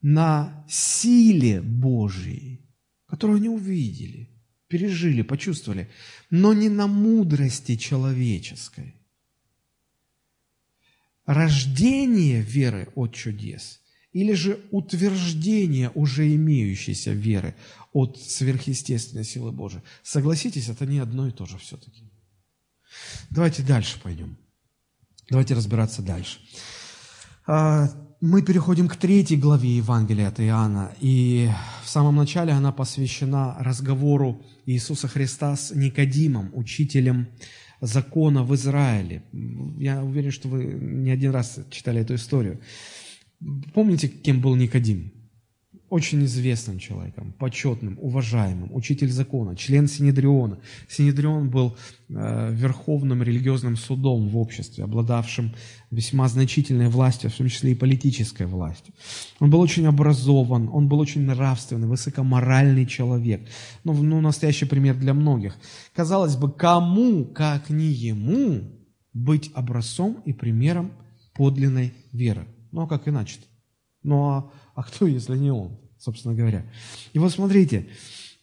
[0.00, 2.66] на силе Божьей,
[3.06, 4.30] которую они увидели,
[4.68, 5.90] пережили, почувствовали,
[6.30, 8.96] но не на мудрости человеческой
[11.26, 13.81] рождение веры от чудес
[14.12, 17.54] или же утверждение уже имеющейся веры
[17.92, 19.82] от сверхъестественной силы Божией.
[20.02, 22.10] Согласитесь, это не одно и то же все-таки.
[23.30, 24.36] Давайте дальше пойдем.
[25.30, 26.40] Давайте разбираться дальше.
[27.46, 27.88] А,
[28.20, 31.50] мы переходим к третьей главе Евангелия от Иоанна, и
[31.82, 37.28] в самом начале она посвящена разговору Иисуса Христа с Никодимом, учителем
[37.80, 39.24] закона в Израиле.
[39.78, 42.60] Я уверен, что вы не один раз читали эту историю.
[43.74, 45.12] Помните, кем был Никодим?
[45.88, 50.58] Очень известным человеком, почетным, уважаемым, учитель закона, член Синедриона.
[50.88, 51.76] Синедрион был
[52.08, 55.54] э, верховным религиозным судом в обществе, обладавшим
[55.90, 58.94] весьма значительной властью, в том числе и политической властью.
[59.38, 63.46] Он был очень образован, он был очень нравственный, высокоморальный человек.
[63.84, 65.54] Ну, ну, настоящий пример для многих.
[65.94, 68.62] Казалось бы, кому, как не ему,
[69.12, 70.92] быть образцом и примером
[71.34, 72.46] подлинной веры?
[72.72, 73.46] Ну, а как иначе-то?
[74.02, 75.78] Ну, а, а кто, если не он?
[76.02, 76.64] собственно говоря.
[77.12, 77.86] И вот смотрите,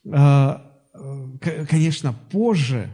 [0.06, 0.58] э,
[0.94, 2.90] э, конечно, позже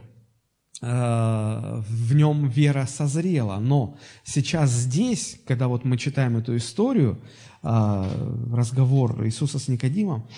[0.82, 7.20] э, в нем вера созрела, но сейчас здесь, когда вот мы читаем эту историю,
[7.62, 10.28] разговор Иисуса с Никодимом,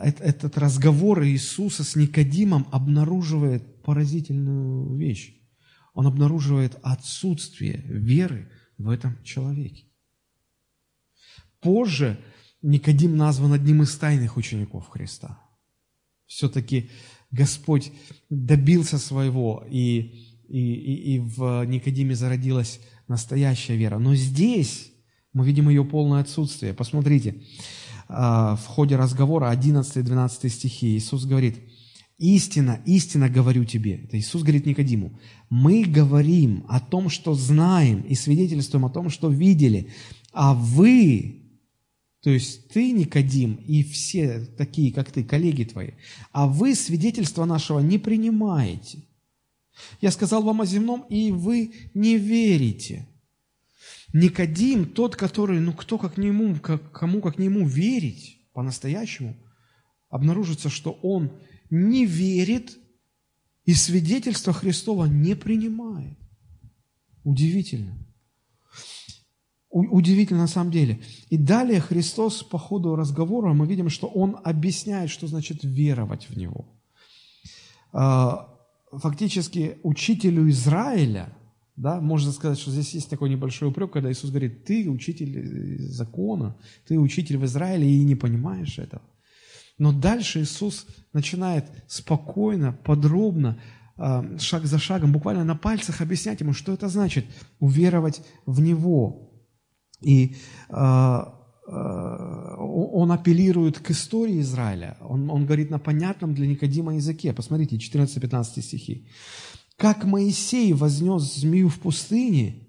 [0.00, 5.36] этот разговор Иисуса с Никодимом обнаруживает поразительную вещь.
[5.94, 9.85] Он обнаруживает отсутствие веры в этом человеке.
[11.60, 12.18] Позже
[12.62, 15.38] Никодим назван одним из тайных учеников Христа.
[16.26, 16.90] Все-таки
[17.30, 17.92] Господь
[18.28, 19.98] добился своего, и,
[20.48, 23.98] и, и, и в Никодиме зародилась настоящая вера.
[23.98, 24.92] Но здесь
[25.32, 26.74] мы видим ее полное отсутствие.
[26.74, 27.42] Посмотрите,
[28.08, 31.58] а, в ходе разговора 11-12 стихи Иисус говорит,
[32.18, 34.04] «Истина, истина говорю тебе».
[34.04, 35.20] Это Иисус говорит Никодиму.
[35.50, 39.90] «Мы говорим о том, что знаем, и свидетельствуем о том, что видели,
[40.32, 41.45] а вы
[42.26, 45.92] То есть ты, Никодим, и все такие, как ты, коллеги твои,
[46.32, 49.04] а вы свидетельство нашего не принимаете.
[50.00, 53.06] Я сказал вам о земном, и вы не верите.
[54.12, 59.36] Никодим, тот, который, ну кто как не ему, как, кому как не ему верить по-настоящему,
[60.08, 61.30] обнаружится, что он
[61.70, 62.76] не верит
[63.66, 66.18] и свидетельство Христова не принимает.
[67.22, 68.04] Удивительно
[69.76, 71.00] удивительно на самом деле.
[71.28, 76.36] И далее Христос по ходу разговора, мы видим, что Он объясняет, что значит веровать в
[76.36, 76.64] Него.
[77.92, 78.48] А,
[78.92, 81.28] фактически учителю Израиля,
[81.76, 86.56] да, можно сказать, что здесь есть такой небольшой упрек, когда Иисус говорит, ты учитель закона,
[86.86, 89.02] ты учитель в Израиле и не понимаешь этого.
[89.78, 93.58] Но дальше Иисус начинает спокойно, подробно,
[93.98, 97.26] а, шаг за шагом, буквально на пальцах объяснять ему, что это значит
[97.60, 99.25] уверовать в Него.
[100.02, 100.36] И
[100.68, 101.22] э,
[101.68, 104.96] он апеллирует к истории Израиля.
[105.00, 107.32] Он, он говорит на понятном для Никодима языке.
[107.32, 109.08] Посмотрите, 14-15 стихи.
[109.76, 112.62] «Как Моисей вознес змею в пустыне,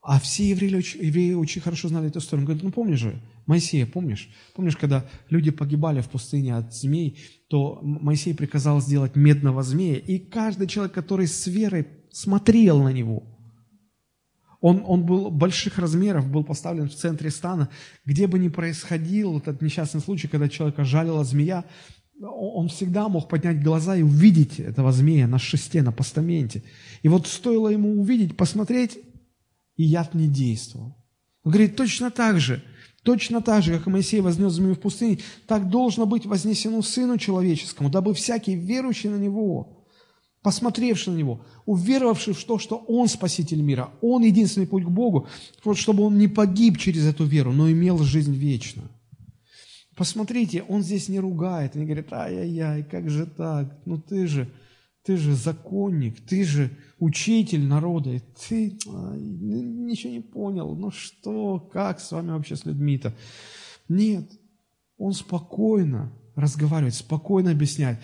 [0.00, 2.42] а все евреи, евреи очень хорошо знали эту историю.
[2.42, 4.30] Он говорит, ну помнишь же, Моисея, помнишь?
[4.54, 7.18] Помнишь, когда люди погибали в пустыне от змей,
[7.48, 13.24] то Моисей приказал сделать медного змея, и каждый человек, который с верой смотрел на него–
[14.60, 17.70] он, он был больших размеров, был поставлен в центре стана.
[18.04, 21.64] Где бы ни происходил этот несчастный случай, когда человека жалила змея,
[22.22, 26.62] он всегда мог поднять глаза и увидеть этого змея на шесте, на постаменте.
[27.02, 28.98] И вот стоило ему увидеть, посмотреть,
[29.76, 30.96] и яд не действовал.
[31.42, 32.62] Он говорит, точно так же,
[33.02, 37.88] точно так же, как Моисей вознес змею в пустыне, так должно быть вознесено Сыну Человеческому,
[37.88, 39.79] дабы всякий верующий на Него
[40.42, 45.26] посмотревший на Него, уверовавший в то, что Он Спаситель мира, Он единственный путь к Богу,
[45.64, 48.88] вот чтобы он не погиб через эту веру, но имел жизнь вечную.
[49.96, 54.50] Посмотрите, Он здесь не ругает, не говорит, ай-яй-яй, как же так, ну ты же,
[55.02, 61.58] ты же законник, ты же учитель народа, и ты ай, ничего не понял, ну что,
[61.58, 63.14] как с вами вообще с людьми-то?
[63.88, 64.30] Нет,
[64.96, 67.98] Он спокойно разговаривает, спокойно объясняет.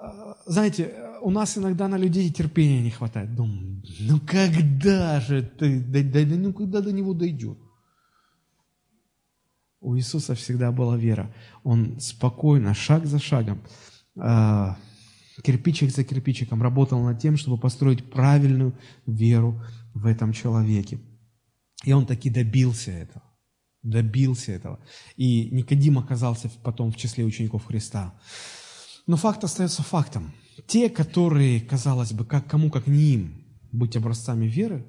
[0.00, 3.34] А, знаете, у нас иногда на людей терпения не хватает.
[3.34, 7.58] Думаю, ну когда же ты, да, да, да, ну когда до него дойдет?
[9.80, 11.32] У Иисуса всегда была вера.
[11.62, 13.60] Он спокойно, шаг за шагом,
[14.16, 14.74] э,
[15.42, 19.62] кирпичик за кирпичиком работал над тем, чтобы построить правильную веру
[19.94, 20.98] в этом человеке.
[21.84, 23.22] И он таки добился этого.
[23.82, 24.80] Добился этого.
[25.16, 28.14] И Никодим оказался потом в числе учеников Христа.
[29.08, 30.32] Но факт остается фактом.
[30.66, 33.42] Те, которые, казалось бы, как, кому как не им
[33.72, 34.84] быть образцами веры,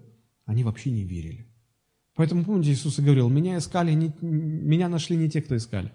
[0.46, 1.48] они вообще не верили.
[2.16, 5.94] Поэтому, помните, Иисус и говорил, меня искали, не, меня нашли не те, кто искали,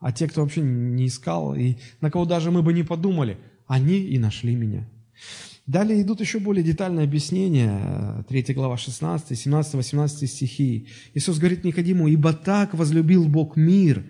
[0.00, 3.96] а те, кто вообще не искал, и на кого даже мы бы не подумали, они
[3.96, 4.90] и нашли меня.
[5.66, 10.88] Далее идут еще более детальные объяснения, 3 глава 16, 17, 18 стихи.
[11.14, 14.04] Иисус говорит Никодиму, «Ибо так возлюбил Бог мир,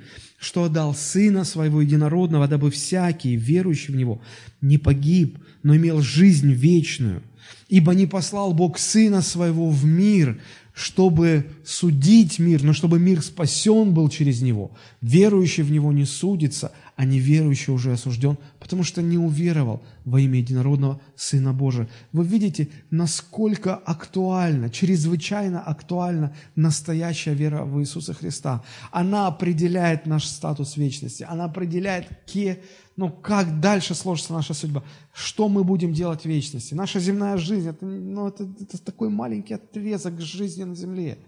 [0.45, 4.21] что отдал Сына Своего Единородного, дабы всякий, верующий в Него,
[4.61, 7.23] не погиб, но имел жизнь вечную.
[7.69, 10.39] Ибо не послал Бог Сына Своего в мир,
[10.75, 14.73] чтобы судить мир, но чтобы мир спасен был через Него.
[15.01, 20.39] Верующий в Него не судится, а неверующий уже осужден, потому что не уверовал во имя
[20.39, 21.89] единородного Сына Божия.
[22.13, 28.63] Вы видите, насколько актуальна, чрезвычайно актуальна настоящая вера в Иисуса Христа.
[28.93, 32.61] Она определяет наш статус вечности, она определяет, ке,
[32.97, 36.75] ну, как дальше сложится наша судьба, что мы будем делать в вечности.
[36.75, 41.19] Наша земная жизнь, это, ну, это, это такой маленький отрезок жизни на земле.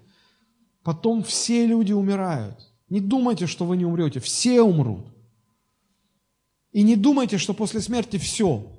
[0.84, 2.60] Потом все люди умирают.
[2.88, 5.15] Не думайте, что вы не умрете, все умрут.
[6.76, 8.70] И не думайте, что после смерти все.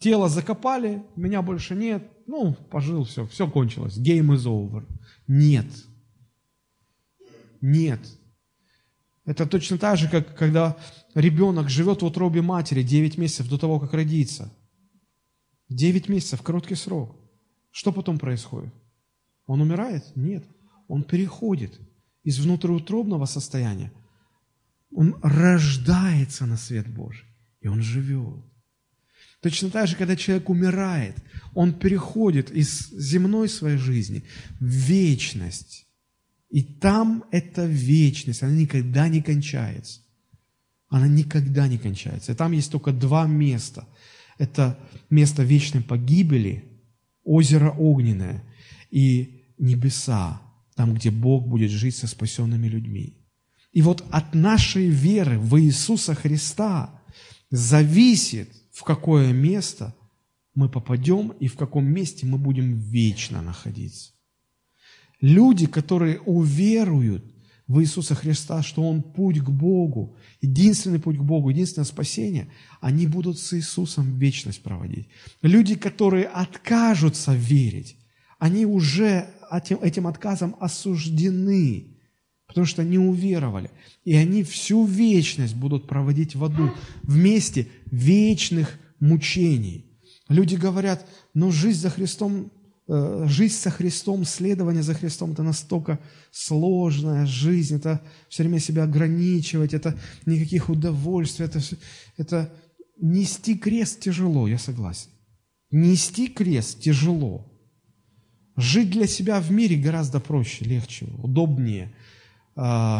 [0.00, 4.84] Тело закопали, меня больше нет, ну, пожил, все, все кончилось, game is over.
[5.28, 5.66] Нет.
[7.60, 8.00] Нет.
[9.24, 10.76] Это точно так же, как когда
[11.14, 14.52] ребенок живет в утробе матери 9 месяцев до того, как родится.
[15.68, 17.14] 9 месяцев, короткий срок.
[17.70, 18.74] Что потом происходит?
[19.46, 20.04] Он умирает?
[20.16, 20.44] Нет.
[20.88, 21.78] Он переходит
[22.24, 23.92] из внутриутробного состояния.
[24.94, 27.26] Он рождается на свет Божий,
[27.60, 28.44] и он живет.
[29.40, 31.16] Точно так же, когда человек умирает,
[31.54, 34.22] он переходит из земной своей жизни
[34.60, 35.86] в вечность.
[36.48, 40.00] И там эта вечность, она никогда не кончается.
[40.88, 42.32] Она никогда не кончается.
[42.32, 43.88] И там есть только два места.
[44.38, 44.78] Это
[45.10, 46.64] место вечной погибели,
[47.24, 48.44] озеро огненное
[48.90, 50.42] и небеса,
[50.76, 53.21] там, где Бог будет жить со спасенными людьми.
[53.72, 57.02] И вот от нашей веры в Иисуса Христа
[57.50, 59.94] зависит, в какое место
[60.54, 64.12] мы попадем и в каком месте мы будем вечно находиться.
[65.20, 67.24] Люди, которые уверуют
[67.68, 72.50] в Иисуса Христа, что Он путь к Богу, единственный путь к Богу, единственное спасение,
[72.80, 75.08] они будут с Иисусом вечность проводить.
[75.40, 77.96] Люди, которые откажутся верить,
[78.38, 81.91] они уже этим, этим отказом осуждены,
[82.52, 83.70] потому что не уверовали.
[84.04, 86.70] И они всю вечность будут проводить в аду
[87.02, 89.86] вместе вечных мучений.
[90.28, 92.50] Люди говорят, но жизнь за Христом
[92.88, 96.00] Э, жизнь со Христом, следование за Христом, это настолько
[96.32, 101.60] сложная жизнь, это все время себя ограничивать, это никаких удовольствий, это,
[102.16, 102.52] это
[103.00, 105.08] нести крест тяжело, я согласен.
[105.70, 107.48] Нести крест тяжело.
[108.56, 111.94] Жить для себя в мире гораздо проще, легче, удобнее,
[112.56, 112.98] э,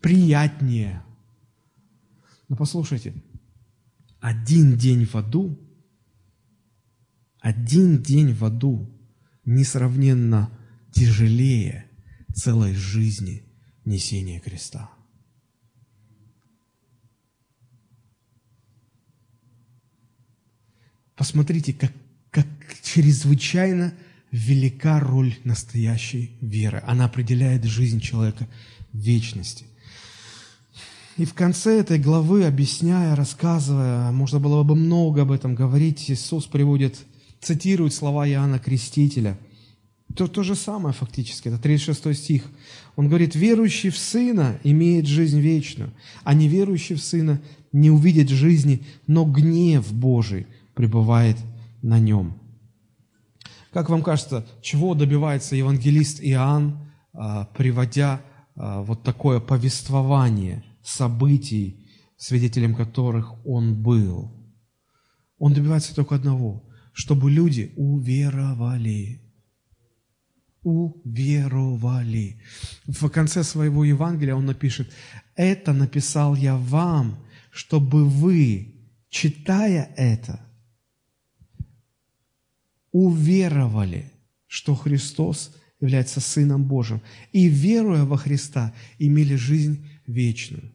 [0.00, 1.02] приятнее.
[2.48, 3.14] Но послушайте,
[4.20, 5.58] один день в аду,
[7.40, 8.90] один день в аду
[9.44, 10.50] несравненно
[10.92, 11.90] тяжелее
[12.34, 13.44] целой жизни
[13.84, 14.90] несения креста.
[21.16, 21.92] Посмотрите, как,
[22.30, 22.46] как
[22.82, 23.94] чрезвычайно
[24.30, 26.82] велика роль настоящей веры.
[26.86, 28.48] Она определяет жизнь человека
[28.94, 29.66] вечности.
[31.18, 36.46] И в конце этой главы, объясняя, рассказывая, можно было бы много об этом говорить, Иисус
[36.46, 36.96] приводит
[37.44, 39.38] цитирует слова Иоанна Крестителя.
[40.16, 42.44] То, то же самое фактически, это 36 стих.
[42.96, 45.92] Он говорит, верующий в Сына имеет жизнь вечную,
[46.24, 47.40] а неверующий в Сына
[47.72, 51.36] не увидит жизни, но гнев Божий пребывает
[51.82, 52.34] на нем.
[53.72, 56.78] Как вам кажется, чего добивается евангелист Иоанн,
[57.12, 58.20] а, приводя
[58.56, 64.32] вот такое повествование событий, свидетелем которых он был?
[65.38, 69.20] Он добивается только одного– чтобы люди уверовали.
[70.62, 72.40] Уверовали.
[72.86, 74.90] В конце своего Евангелия он напишет,
[75.34, 77.18] это написал я вам,
[77.50, 80.40] чтобы вы, читая это,
[82.92, 84.12] уверовали,
[84.46, 85.54] что Христос
[85.84, 87.00] является Сыном Божьим,
[87.32, 90.72] и, веруя во Христа, имели жизнь вечную.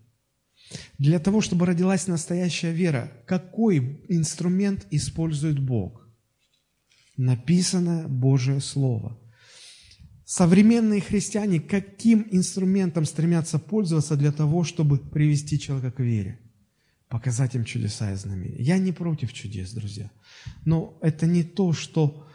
[0.98, 6.00] Для того, чтобы родилась настоящая вера, какой инструмент использует Бог?
[7.20, 9.20] написано Божие Слово.
[10.26, 16.40] Современные христиане каким инструментом стремятся пользоваться для того, чтобы привести человека к вере?
[17.10, 18.64] Показать им чудеса и знамения.
[18.64, 20.12] Я не против чудес, друзья.
[20.66, 22.26] Но это не то, что,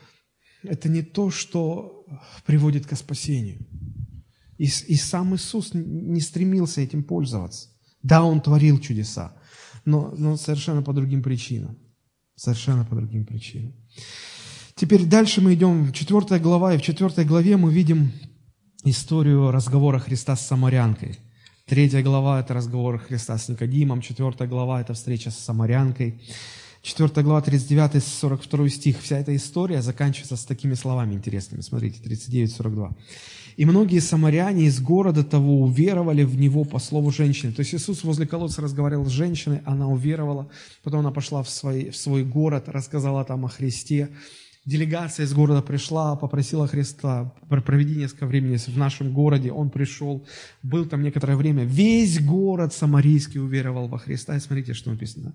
[0.63, 1.94] это не то, что
[2.47, 3.59] приводит к спасению.
[4.59, 7.69] И, и сам Иисус не стремился этим пользоваться.
[8.03, 9.35] Да, Он творил чудеса,
[9.85, 11.79] но, но совершенно по другим причинам.
[12.37, 13.75] Совершенно по другим причинам.
[14.75, 18.13] Теперь дальше мы идем в 4 глава, и в 4 главе мы видим
[18.85, 21.19] историю разговора Христа с самарянкой.
[21.67, 26.21] Третья глава– это разговор Христа с Никодимом, четвертая глава– это встреча с самарянкой.
[26.85, 29.01] Четвертая глава, 39-42 стих.
[29.01, 31.63] Вся эта история заканчивается с такими словами интересными.
[31.63, 32.93] Смотрите, 39-42.
[33.57, 37.53] «И многие самаряне из города того уверовали в него по слову женщины».
[37.53, 40.51] То есть Иисус возле колодца разговаривал с женщиной, она уверовала,
[40.83, 44.11] потом она пошла в свой, в свой город, рассказала там о Христе,
[44.67, 49.53] Делегация из города пришла, попросила Христа проведи несколько времени в нашем городе.
[49.53, 50.25] Он пришел,
[50.63, 51.65] был там некоторое время.
[51.65, 54.35] Весь город самарийский уверовал во Христа.
[54.35, 55.35] И смотрите, что написано.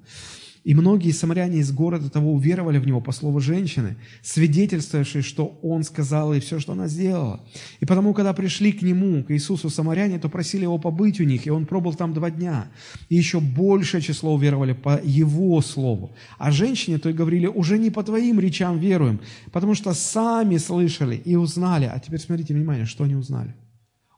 [0.64, 5.84] И многие самаряне из города того уверовали в него по слову женщины, свидетельствовавшей, что он
[5.84, 7.46] сказал и все, что она сделала.
[7.80, 11.48] И потому, когда пришли к нему, к Иисусу самаряне, то просили его побыть у них,
[11.48, 12.68] и он пробыл там два дня.
[13.08, 16.14] И еще большее число уверовали по его слову.
[16.38, 21.16] А женщине то и говорили, уже не по твоим речам веруем, потому что сами слышали
[21.16, 21.86] и узнали.
[21.86, 23.56] А теперь смотрите, внимание, что они узнали?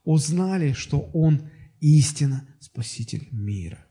[0.03, 1.41] Узнали, что он
[1.79, 3.85] истинно Спаситель мира.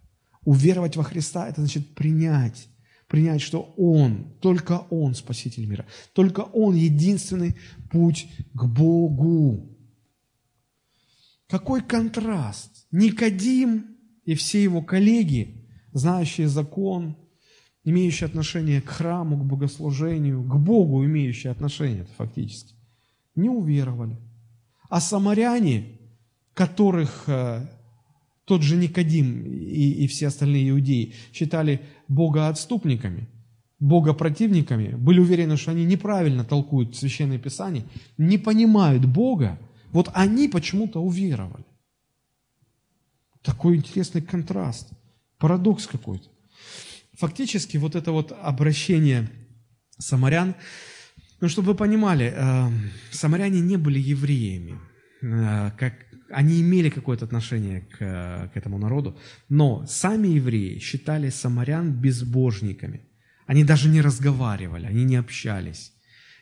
[0.45, 2.69] Уверовать во Христа– это значит принять,
[3.09, 7.57] принять, что Он, только Он Спаситель мира, только Он единственный
[7.91, 9.77] путь к Богу.
[11.49, 12.87] Какой контраст!
[12.91, 17.17] Никодим и все его коллеги, знающие закон,
[17.85, 22.75] имеющие отношение к храму, к богослужению, к Богу имеющие отношение это фактически,
[23.35, 24.19] не уверовали.
[24.89, 25.99] А самаряне,
[26.55, 27.67] которых э,
[28.51, 33.29] тот же Никодим и, и все остальные иудеи считали Бога отступниками,
[33.79, 37.85] Бога противниками, были уверены, что они неправильно толкуют Священное Писание,
[38.19, 39.61] не понимают Бога,
[39.93, 41.65] Вот они почему-то уверовали.
[43.43, 44.91] Такой интересный контраст,
[45.39, 46.29] парадокс какой-то.
[47.13, 49.31] Фактически вот это вот обращение
[49.99, 50.55] самарян,
[51.41, 52.69] ну, чтобы вы понимали, э,
[53.13, 54.81] самаряне не были евреями,
[55.23, 55.95] э, как
[56.31, 57.99] они имели какое-то отношение к,
[58.53, 59.19] к этому народу,
[59.49, 63.01] но сами евреи считали самарян безбожниками.
[63.47, 65.93] Они даже не разговаривали, они не общались.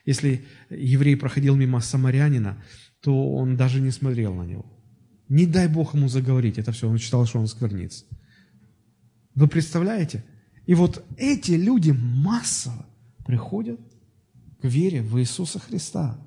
[0.05, 2.63] Если еврей проходил мимо самарянина,
[3.01, 4.67] то он даже не смотрел на него.
[5.29, 8.05] Не дай Бог ему заговорить, это все, он считал, что он сквернится.
[9.35, 10.25] Вы представляете?
[10.67, 12.87] И вот эти люди массово
[13.27, 13.81] приходят
[14.61, 16.19] к вере в Иисуса Христа.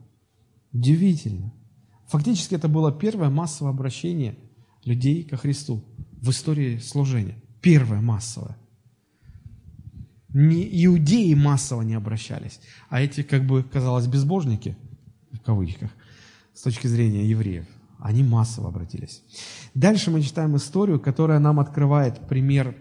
[0.72, 1.53] Удивительно.
[2.12, 4.36] Фактически это было первое массовое обращение
[4.84, 5.82] людей ко Христу
[6.22, 7.41] в истории служения.
[7.62, 8.57] Первое массовое.
[10.34, 12.59] Не иудеи массово не обращались,
[12.89, 14.76] а эти, как бы казалось, безбожники,
[15.32, 15.89] в кавычках,
[16.53, 17.66] с точки зрения евреев,
[17.97, 19.24] они массово обратились.
[19.74, 22.76] Дальше мы читаем историю, которая нам открывает пример,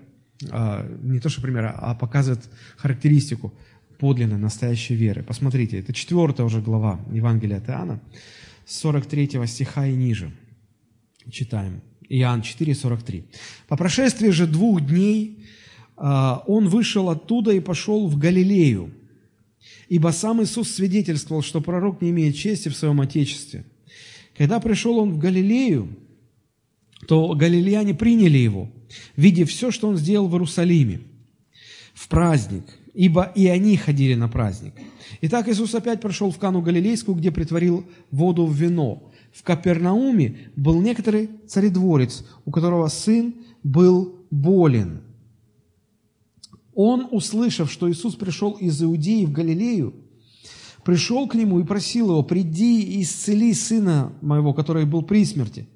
[0.50, 3.54] а, не то что пример, а показывает характеристику
[4.00, 5.22] подлинной, настоящей веры.
[5.22, 8.00] Посмотрите, это четвертая уже глава Евангелия от Иоанна,
[8.70, 10.30] 43 стиха и ниже.
[11.30, 11.82] Читаем.
[12.08, 13.24] Иоанн 4, 43.
[13.68, 15.44] «По прошествии же двух дней
[15.96, 18.92] а, он вышел оттуда и пошел в Галилею,
[19.88, 23.64] ибо сам Иисус свидетельствовал, что пророк не имеет чести в своем Отечестве.
[24.36, 25.96] Когда пришел он в Галилею,
[27.06, 28.70] то галилеяне приняли его,
[29.16, 31.00] видя все, что он сделал в Иерусалиме,
[31.94, 32.64] в праздник,
[32.94, 34.74] ибо и они ходили на праздник.
[35.20, 39.10] Итак, Иисус опять прошел в Кану Галилейскую, где притворил воду в вино.
[39.32, 45.02] В Капернауме был некоторый царедворец, у которого сын был болен.
[46.74, 49.94] Он, услышав, что Иисус пришел из Иудеи в Галилею,
[50.84, 55.68] пришел к нему и просил его, приди и исцели сына моего, который был при смерти.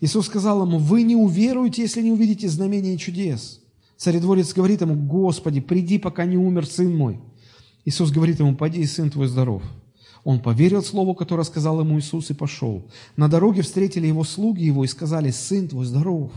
[0.00, 3.63] Иисус сказал ему, вы не уверуете, если не увидите знамения и чудес.
[3.96, 7.20] Царедворец говорит ему, Господи, приди, пока не умер сын мой.
[7.84, 9.62] Иисус говорит ему, поди, сын твой здоров.
[10.24, 12.90] Он поверил слову, которое сказал ему Иисус, и пошел.
[13.16, 16.32] На дороге встретили его слуги его и сказали, сын твой здоров.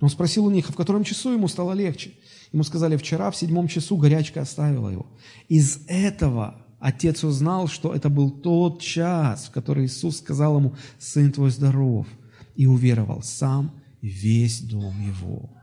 [0.00, 2.12] Он спросил у них, а в котором часу ему стало легче.
[2.52, 5.06] Ему сказали, вчера в седьмом часу горячка оставила его.
[5.48, 11.30] Из этого отец узнал, что это был тот час, в который Иисус сказал ему, сын
[11.30, 12.06] твой здоров.
[12.54, 15.55] И уверовал сам весь дом его.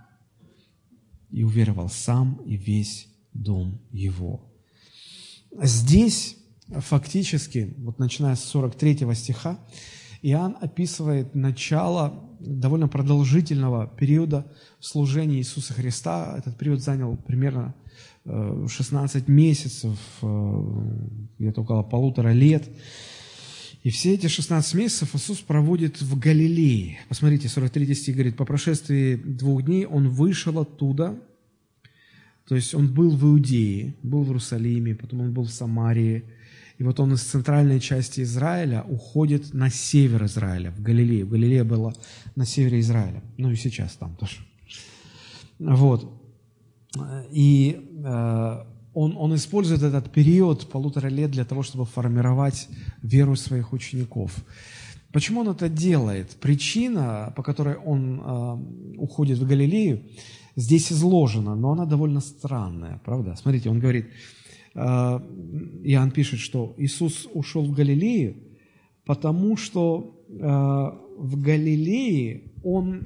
[1.34, 4.50] И уверовал сам и весь дом его.
[5.62, 6.38] Здесь
[6.70, 9.60] фактически, вот начиная с 43 стиха,
[10.22, 14.46] Иоанн описывает начало довольно продолжительного периода
[14.80, 16.36] служения Иисуса Христа.
[16.38, 17.76] Этот период занял примерно
[18.26, 20.64] 16 э, месяцев, э,
[21.40, 22.70] где-то около полутора лет.
[23.84, 27.00] И все эти 16 месяцев Иисус проводит в Галилее.
[27.10, 31.20] Посмотрите, 43 стих говорит, по прошествии двух дней Он вышел оттуда,
[32.48, 36.24] то есть Он был в Иудее, был в Иерусалиме, потом Он был в Самарии,
[36.78, 41.28] и вот он из центральной части Израиля уходит на север Израиля, в Галилею.
[41.28, 41.94] Галилея была
[42.36, 43.22] на севере Израиля.
[43.38, 44.38] Ну и сейчас там тоже.
[45.60, 46.22] Вот.
[47.32, 52.68] И э, он, он использует этот период полутора лет для того, чтобы формировать
[53.02, 54.32] веру своих учеников.
[55.12, 56.32] Почему он это делает?
[56.40, 60.02] Причина, по которой он э, уходит в Галилею,
[60.56, 63.36] здесь изложена, но она довольно странная, правда?
[63.36, 64.08] Смотрите, он говорит,
[64.76, 65.20] Э,
[65.84, 68.36] Иоанн пишет, что Иисус ушел в Галилею,
[69.06, 73.06] потому что э, в Галилее он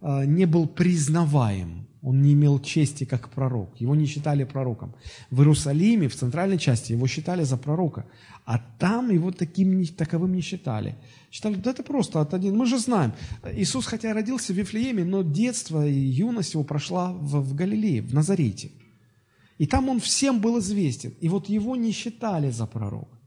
[0.00, 4.94] э, не был признаваем, он не имел чести как пророк, его не считали пророком.
[5.30, 8.04] В Иерусалиме, в центральной части, его считали за пророка,
[8.44, 10.96] а там его таким, таковым не считали.
[11.30, 12.58] Считали, да это просто от один.
[12.58, 13.14] Мы же знаем,
[13.54, 18.12] Иисус хотя родился в Вифлееме, но детство и юность его прошла в, в Галилее, в
[18.12, 18.70] Назарете.
[19.56, 21.14] И там он всем был известен.
[21.22, 23.18] И вот его не считали за пророка.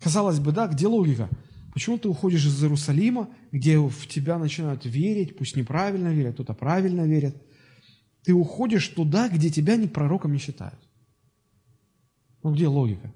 [0.00, 1.28] Казалось бы, да, где логика?
[1.72, 7.02] Почему ты уходишь из Иерусалима, где в тебя начинают верить, пусть неправильно верят, кто-то правильно
[7.02, 7.36] верит.
[8.24, 10.78] Ты уходишь туда, где тебя ни пророком не считают.
[12.42, 13.12] Ну где логика?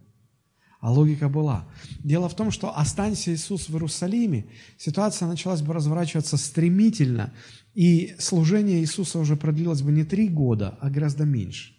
[0.81, 1.69] А логика была.
[2.01, 4.47] Дело в том, что останься Иисус в Иерусалиме,
[4.77, 7.33] ситуация началась бы разворачиваться стремительно,
[7.75, 11.75] и служение Иисуса уже продлилось бы не три года, а гораздо меньше.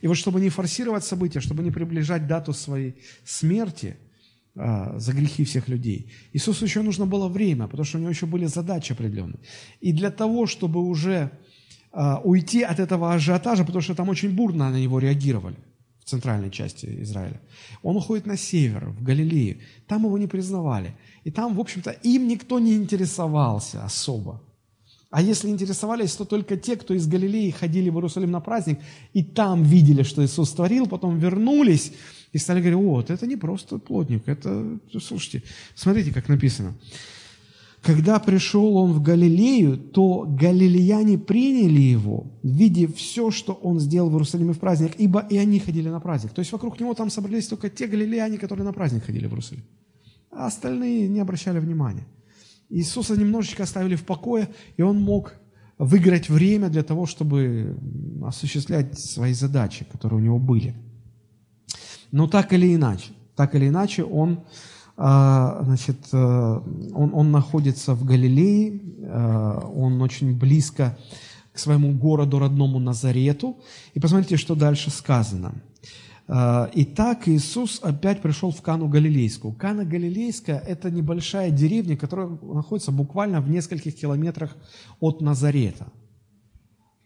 [0.00, 3.98] И вот чтобы не форсировать события, чтобы не приближать дату своей смерти
[4.56, 8.46] за грехи всех людей, Иисусу еще нужно было время, потому что у него еще были
[8.46, 9.38] задачи определенные.
[9.82, 11.30] И для того, чтобы уже
[11.92, 15.56] а, уйти от этого ажиотажа, потому что там очень бурно на него реагировали,
[16.04, 17.40] в центральной части Израиля.
[17.82, 19.58] Он уходит на север, в Галилею.
[19.86, 20.94] Там его не признавали.
[21.24, 24.42] И там, в общем-то, им никто не интересовался особо.
[25.10, 28.78] А если интересовались, то только те, кто из Галилеи ходили в Иерусалим на праздник,
[29.14, 31.92] и там видели, что Иисус творил, потом вернулись
[32.32, 35.42] и стали говорить, вот, это не просто плотник, это, слушайте,
[35.74, 36.74] смотрите, как написано.
[37.82, 44.14] Когда пришел он в Галилею, то галилеяне приняли его, видев все, что он сделал в
[44.14, 46.32] Иерусалиме в праздник, ибо и они ходили на праздник.
[46.32, 49.62] То есть вокруг него там собрались только те галилеяне, которые на праздник ходили в Иерусалим.
[50.32, 52.06] А остальные не обращали внимания.
[52.70, 55.34] Иисуса немножечко оставили в покое, и он мог
[55.78, 57.78] выиграть время для того, чтобы
[58.24, 60.74] осуществлять свои задачи, которые у него были.
[62.12, 64.40] Но так или иначе, так или иначе, он,
[64.96, 70.96] а, значит, э, он, он находится в Галилее, э, он очень близко
[71.52, 73.56] к своему городу родному Назарету.
[73.94, 75.54] И посмотрите, что дальше сказано.
[76.28, 79.54] А, итак, Иисус опять пришел в Кану Галилейскую.
[79.54, 84.56] Кана Галилейская– это небольшая деревня, которая находится буквально в нескольких километрах
[85.00, 85.86] от Назарета.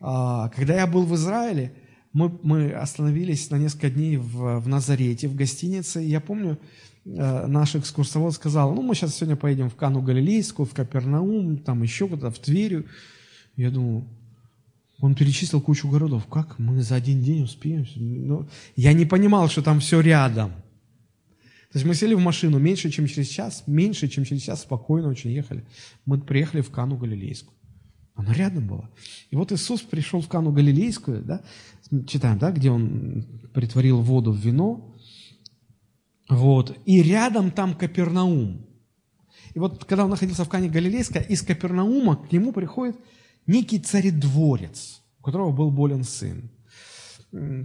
[0.01, 1.75] А, когда я был в Израиле,
[2.13, 6.05] мы, мы остановились на несколько дней в, в Назарете, в гостинице.
[6.05, 6.59] И я помню,
[7.05, 11.83] э, наш экскурсовод сказал, ну, мы сейчас сегодня поедем в Кану Галилейскую, в Капернаум, там
[11.83, 12.87] еще куда-то, в Тверю.
[13.57, 14.09] Я думаю,
[14.99, 16.27] он перечислил кучу городов.
[16.27, 17.87] Как мы за один день успеем?
[17.97, 20.51] Ну, я не понимал, что там все рядом.
[21.73, 25.09] То есть мы сели в машину меньше, чем через час, меньше, чем через час спокойно
[25.09, 25.65] очень ехали.
[26.05, 27.55] Мы приехали в Кану Галилейскую.
[28.17, 28.91] Она рядом была.
[29.31, 31.43] И вот Иисус пришел в Кану Галилейскую, да,
[32.07, 34.95] читаем, да, где он притворил воду в вино,
[36.29, 38.67] вот, и рядом там Капернаум.
[39.55, 42.97] И вот когда он находился в Кане Галилейской, из Капернаума к нему приходит
[43.47, 46.51] некий царедворец, у которого был болен сын.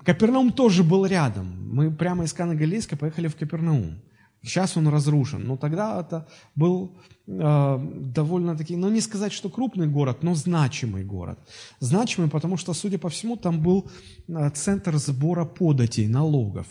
[0.04, 1.76] Капернаум тоже был рядом.
[1.76, 4.02] Мы прямо из Кана Галилейска поехали в Капернаум.
[4.46, 5.44] Сейчас он разрушен.
[5.48, 6.92] Но тогда это был
[7.28, 7.80] э,
[8.16, 11.40] довольно-таки, ну не сказать, что крупный город, но значимый город.
[11.80, 13.90] Значимый, потому что, судя по всему, там был
[14.28, 16.68] э, центр сбора податей, налогов.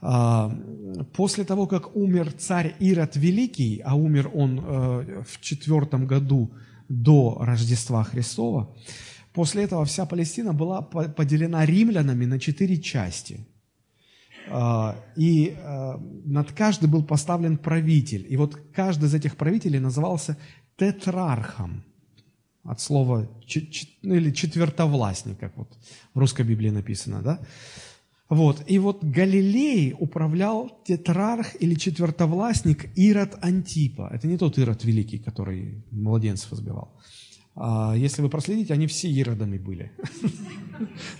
[0.00, 0.50] Э,
[1.12, 6.52] после того, как умер царь Ирод Великий, а умер он э, в четвертом году
[6.88, 8.68] до Рождества Христова,
[9.32, 13.46] после этого вся Палестина была поделена римлянами на четыре части.
[14.48, 18.26] А, и а, над каждой был поставлен правитель.
[18.28, 20.36] И вот каждый из этих правителей назывался
[20.76, 21.84] тетрархом
[22.64, 23.28] от слова
[24.02, 25.68] ну, или четвертовластник, как вот
[26.14, 27.40] в русской Библии написано, да?
[28.28, 28.64] Вот.
[28.66, 34.10] И вот Галилей управлял тетрарх или четвертовластник Ирод Антипа.
[34.10, 36.96] Это не тот Ирод Великий, который младенцев избивал.
[37.54, 39.92] А если вы проследите, они все Иродами были.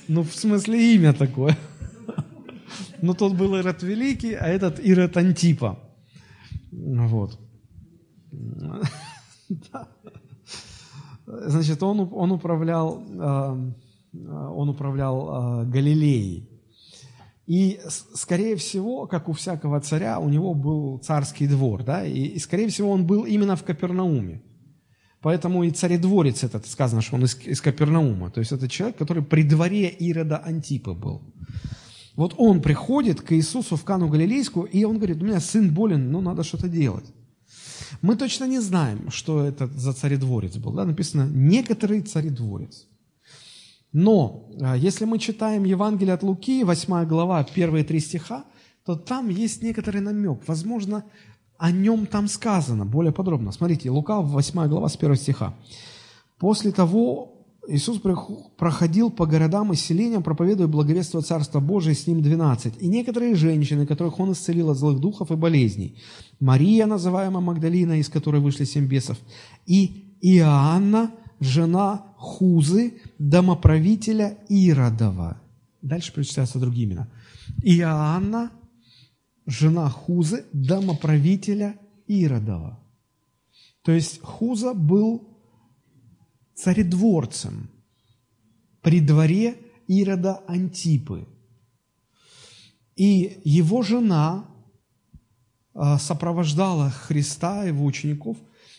[0.09, 1.57] Ну, в смысле, имя такое.
[3.03, 5.79] Но тот был Ирод Великий, а этот Ирод Антипа.
[6.71, 7.39] Вот.
[11.27, 13.73] Значит, он, он управлял, э,
[14.13, 16.49] он управлял э, Галилеей.
[17.47, 17.81] И,
[18.15, 22.69] скорее всего, как у всякого царя, у него был царский двор, да, и, и скорее
[22.69, 24.43] всего, он был именно в Капернауме.
[25.21, 28.31] Поэтому и царедворец этот, сказано, что он из, из Капернаума.
[28.31, 31.23] То есть это человек, который при дворе Ирода Антипа был.
[32.17, 36.11] Вот он приходит к Иисусу в Кану Галилейскую, и он говорит, у меня сын болен,
[36.11, 37.07] ну надо что-то делать.
[38.03, 40.73] Мы точно не знаем, что это за царедворец был.
[40.73, 40.85] Да?
[40.85, 42.87] Написано «некоторый царедворец».
[43.93, 48.45] Но а, если мы читаем Евангелие от Луки, 8 глава, первые три стиха,
[48.85, 50.41] то там есть некоторый намек.
[50.47, 51.05] Возможно,
[51.59, 53.53] о нем там сказано более подробно.
[53.53, 55.55] Смотрите, Лука, 8 глава, с 1 стиха.
[56.39, 57.32] «После того
[57.69, 58.01] Иисус
[58.57, 62.83] проходил по городам и селениям, проповедуя благовествие Царства Божие, с ним 12.
[62.83, 65.97] И некоторые женщины, которых он исцелил от злых духов и болезней.
[66.41, 69.17] Мария, называемая Магдалина, из которой вышли семь бесов.
[69.65, 75.41] И Иоанна, жена Хузы, домоправителя Иродова.
[75.83, 77.09] Дальше прочитаются другие имена.
[77.63, 78.51] Иоанна,
[79.47, 81.77] жена Хузы, домоправителя
[82.09, 82.81] Иродова.
[83.83, 85.29] То есть Хуза был
[86.55, 87.71] царедворцем
[88.81, 91.27] при дворе Ирода Антипы.
[92.97, 94.47] И его жена
[95.75, 98.37] а, сопровождала Христа, его учеников,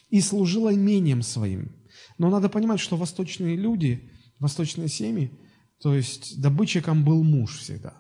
[0.10, 1.72] и служила имением своим.
[2.18, 4.10] Но надо понимать, что восточные люди,
[4.40, 5.32] восточные семьи,
[5.80, 7.94] то есть добытчиком был муж всегда.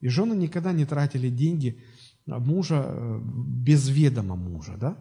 [0.00, 1.80] И жены никогда не тратили деньги
[2.26, 4.98] мужа э, без ведома мужа, да?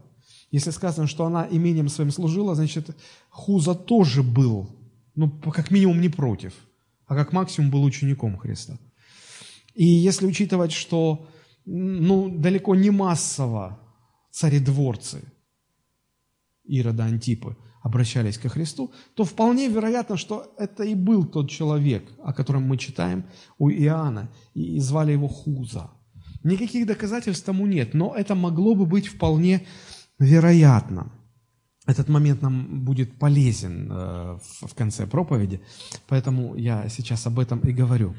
[0.52, 2.96] Если сказано, что она имением своим служила, значит,
[3.30, 4.70] Хуза тоже был,
[5.16, 6.54] ну, как минимум, не против,
[7.08, 8.78] а как максимум был учеником Христа.
[9.74, 11.28] И если учитывать, что
[11.66, 13.80] ну, далеко не массово
[14.32, 15.22] царедворцы
[16.64, 22.34] Ирода Антипы обращались ко Христу, то вполне вероятно, что это и был тот человек, о
[22.34, 23.26] котором мы читаем
[23.60, 25.92] у Иоанна, и звали его Хуза.
[26.44, 29.68] Никаких доказательств тому нет, но это могло бы быть вполне
[30.20, 31.12] вероятно.
[31.88, 35.62] Этот момент нам будет полезен э, в конце проповеди,
[36.08, 38.16] поэтому я сейчас об этом и говорю.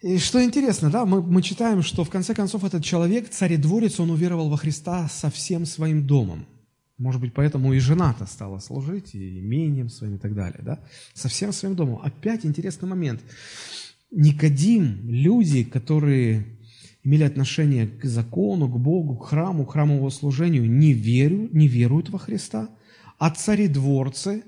[0.00, 4.10] И что интересно, да, мы, мы читаем, что в конце концов этот человек, царедворец, он
[4.10, 6.46] уверовал во Христа со всем своим домом.
[6.98, 10.80] Может быть, поэтому и жена-то стала служить, и имением своим и так далее, да?
[11.14, 12.00] Со всем своим домом.
[12.02, 13.20] Опять интересный момент.
[14.12, 16.57] Никодим, люди, которые
[17.04, 22.10] имели отношение к закону, к Богу, к храму, к храмовому служению, не, верю, не веруют
[22.10, 22.68] во Христа,
[23.18, 24.44] а царедворцы,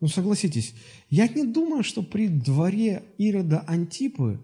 [0.00, 0.74] ну согласитесь,
[1.10, 4.40] я не думаю, что при дворе Ирода Антипы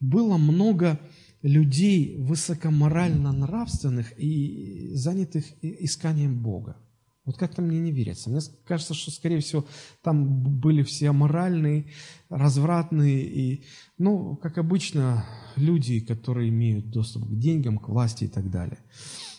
[0.00, 0.98] было много
[1.42, 6.76] людей высокоморально-нравственных и занятых исканием Бога.
[7.24, 8.28] Вот как-то мне не верится.
[8.28, 9.64] Мне кажется, что, скорее всего,
[10.02, 11.86] там были все моральные,
[12.28, 13.64] развратные и,
[13.96, 15.24] ну, как обычно,
[15.56, 18.78] люди, которые имеют доступ к деньгам, к власти и так далее.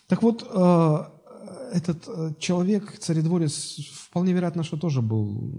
[0.08, 0.98] Так вот, э,
[1.74, 3.80] этот э, человек, царедворец,
[4.10, 5.54] вполне вероятно, что тоже был,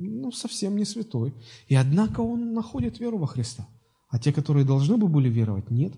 [0.00, 1.34] ну, совсем не святой.
[1.68, 3.68] И однако он находит веру во Христа.
[4.08, 5.92] А те, которые должны бы были веровать, нет.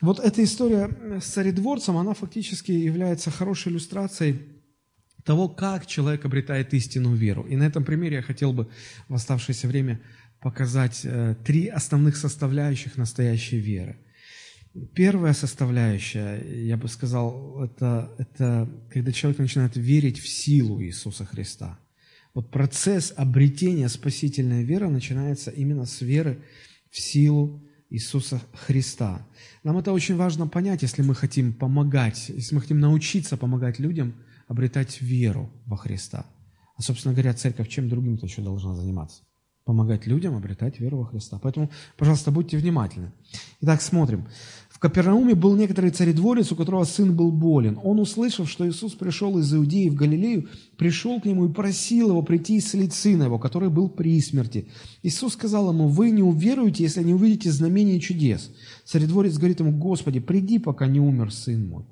[0.00, 4.59] Вот эта история с царедворцем, она фактически является хорошей иллюстрацией
[5.24, 7.42] того, как человек обретает истинную веру.
[7.42, 8.68] И на этом примере я хотел бы
[9.08, 10.00] в оставшееся время
[10.40, 13.96] показать э, три основных составляющих настоящей веры.
[14.94, 21.78] Первая составляющая, я бы сказал, это, это когда человек начинает верить в силу Иисуса Христа.
[22.34, 26.38] Вот процесс обретения спасительной веры начинается именно с веры
[26.88, 27.60] в силу
[27.90, 29.26] Иисуса Христа.
[29.64, 34.14] Нам это очень важно понять, если мы хотим помогать, если мы хотим научиться помогать людям–
[34.50, 36.26] обретать веру во Христа.
[36.76, 39.22] А, собственно говоря, церковь чем другим-то еще должна заниматься?
[39.64, 41.38] Помогать людям обретать веру во Христа.
[41.40, 43.12] Поэтому, пожалуйста, будьте внимательны.
[43.60, 44.26] Итак, смотрим.
[44.68, 47.78] В Капернауме был некоторый царедворец, у которого сын был болен.
[47.84, 52.22] Он, услышав, что Иисус пришел из Иудеи в Галилею, пришел к нему и просил его
[52.22, 54.66] прийти исцелить сына его, который был при смерти.
[55.04, 58.50] Иисус сказал ему, вы не уверуете, если не увидите знамения чудес.
[58.84, 61.84] Царедворец говорит ему, Господи, приди, пока не умер сын мой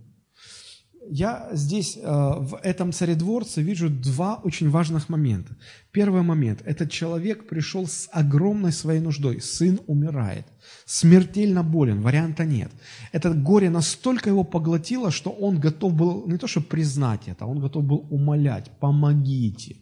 [1.11, 5.56] я здесь э, в этом царедворце вижу два очень важных момента.
[5.90, 9.40] Первый момент– этот человек пришел с огромной своей нуждой.
[9.40, 10.46] Сын умирает,
[10.86, 12.70] смертельно болен, варианта нет.
[13.12, 17.61] Это горе настолько его поглотило, что он готов был не то чтобы признать это, он
[17.61, 19.76] готов был умолять «помогите»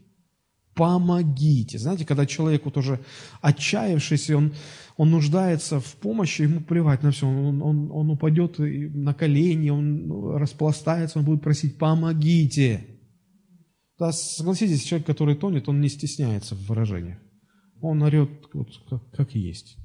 [0.76, 1.78] помогите.
[1.78, 3.00] Знаете, когда человек вот уже
[3.40, 4.54] отчаявшийся, он,
[4.96, 10.36] он нуждается в помощи, ему плевать на все, он, он, он упадет на колени, он
[10.36, 12.86] распластается, он будет просить «помогите».
[13.98, 17.18] Да, согласитесь, человек, который тонет, он не стесняется в выражениях.
[17.80, 19.78] Он орет вот, как, как есть.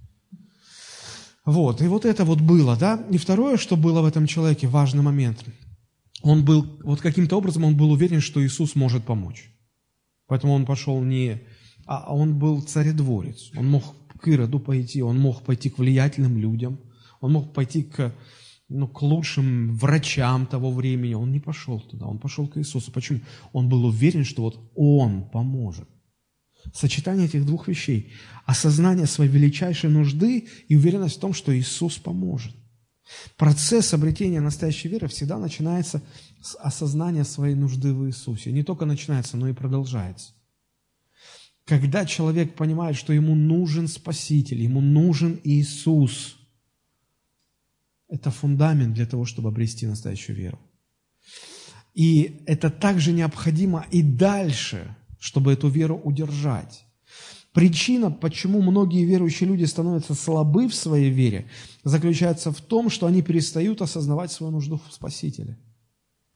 [1.45, 3.03] Вот, и вот это вот было, да.
[3.09, 5.45] И второе, что было в этом человеке, важный момент.
[6.21, 9.49] Он был, вот каким-то образом он был уверен, что Иисус может помочь.
[10.32, 11.41] Поэтому он пошел не...
[11.86, 13.51] А он был царедворец.
[13.57, 13.84] Он мог
[14.21, 16.79] к Ироду пойти, он мог пойти к влиятельным людям,
[17.19, 18.15] он мог пойти к,
[18.69, 21.15] ну, к лучшим врачам того времени.
[21.15, 22.93] Он не пошел туда, он пошел к Иисусу.
[22.93, 23.19] Почему?
[23.51, 25.89] Он был уверен, что вот Он поможет.
[26.73, 28.13] Сочетание этих двух вещей.
[28.45, 32.55] Осознание своей величайшей нужды и уверенность в том, что Иисус поможет.
[33.38, 36.02] Процесс обретения настоящей веры всегда начинается
[36.41, 38.52] с осознания своей нужды в Иисусе.
[38.52, 40.34] Не только начинается, но и продолжается.
[41.66, 46.38] Когда человек понимает, что ему нужен Спаситель, ему нужен Иисус,
[48.08, 50.60] это фундамент для того, чтобы обрести настоящую веру.
[51.93, 56.86] И это также необходимо и дальше, чтобы эту веру удержать.
[57.54, 61.49] Причина, почему многие верующие люди становятся слабы в своей вере,
[61.84, 65.58] заключается в том, что они перестают осознавать свою нужду в Спасителе.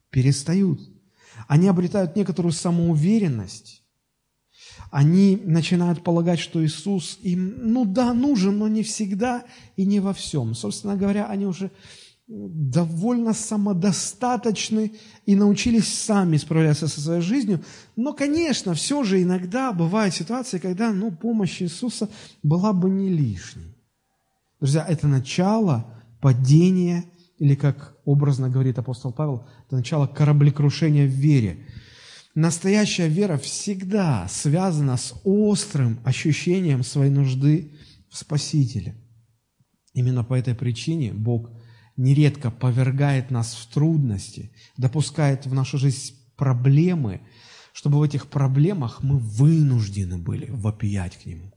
[0.09, 0.81] Перестают.
[1.47, 3.81] Они обретают некоторую самоуверенность.
[4.91, 9.45] Они начинают полагать, что Иисус им, ну да, нужен, но не всегда
[9.77, 10.53] и не во всем.
[10.53, 11.71] Собственно говоря, они уже
[12.27, 14.93] довольно самодостаточны
[15.25, 17.63] и научились сами справляться со своей жизнью.
[17.95, 22.09] Но, конечно, все же иногда бывают ситуации, когда ну, помощь Иисуса
[22.41, 23.75] была бы не лишней.
[24.59, 25.85] Друзья, это начало
[26.21, 27.05] падения,
[27.37, 31.67] или как образно говорит апостол Павел, это начало кораблекрушения в вере.
[32.33, 37.71] Настоящая вера всегда связана с острым ощущением своей нужды
[38.09, 38.95] в Спасителе–
[39.95, 41.49] Именно по этой причине Бог
[41.97, 47.21] нередко повергает нас в трудности, допускает в нашу жизнь проблемы,
[47.73, 51.51] чтобы в этих проблемах мы вынуждены были вопиять к Нему.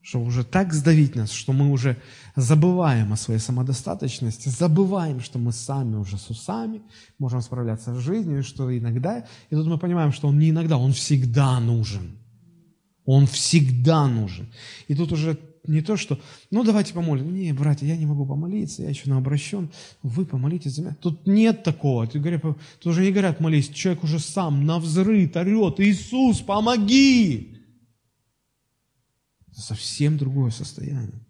[0.00, 1.98] Чтобы уже так сдавить нас, что мы уже
[2.34, 6.80] забываем о своей самодостаточности, забываем, что мы сами уже с усами,
[7.18, 10.92] можем справляться с жизнью, что иногда, и тут мы понимаем, что Он не иногда, Он
[10.92, 12.18] всегда нужен.
[13.04, 14.48] Он всегда нужен.
[14.86, 17.30] И тут уже не то, что, ну давайте помолимся.
[17.30, 19.70] Не, братья, я не могу помолиться, я еще на обращен.
[20.02, 20.96] Вы помолитесь за меня.
[21.00, 22.06] Тут нет такого.
[22.06, 27.54] Тут, говорят, тут уже не говорят молись, человек уже сам на взрыв орет, Иисус, помоги!
[29.52, 31.26] Совсем другое состояние.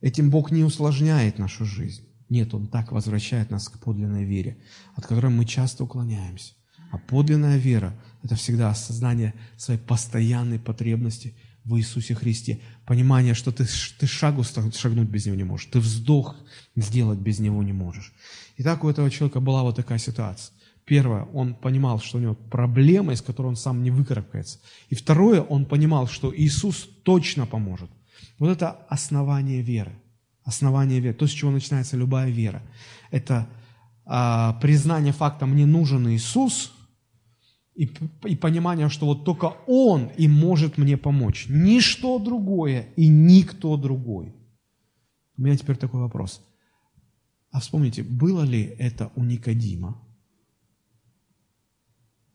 [0.00, 2.06] Этим Бог не усложняет нашу жизнь.
[2.28, 4.58] Нет, Он так возвращает нас к подлинной вере,
[4.94, 6.54] от которой мы часто уклоняемся.
[6.90, 11.34] А подлинная вера– это всегда осознание своей постоянной потребности
[11.66, 12.60] в Иисусе Христе.
[12.86, 13.66] Понимание, что ты,
[13.98, 16.36] ты шагу шагнуть без Него не можешь, ты вздох
[16.76, 18.12] сделать без Него не можешь.
[18.56, 20.52] И так у этого человека была вот такая ситуация.
[20.84, 24.60] Первое, он понимал, что у него проблема, из которой он сам не выкарабкается.
[24.88, 27.90] И второе, он понимал, что Иисус точно поможет.
[28.38, 29.92] Вот это основание веры.
[30.44, 31.14] Основание веры.
[31.14, 32.62] То, с чего начинается любая вера.
[33.10, 33.48] Это
[34.04, 36.72] а, признание факта «мне нужен Иисус»,
[37.76, 37.90] и,
[38.24, 41.46] и понимание, что вот только Он и может мне помочь.
[41.48, 44.34] Ничто другое и никто другой.
[45.36, 46.40] У меня теперь такой вопрос.
[47.50, 50.02] А вспомните, было ли это у Никодима?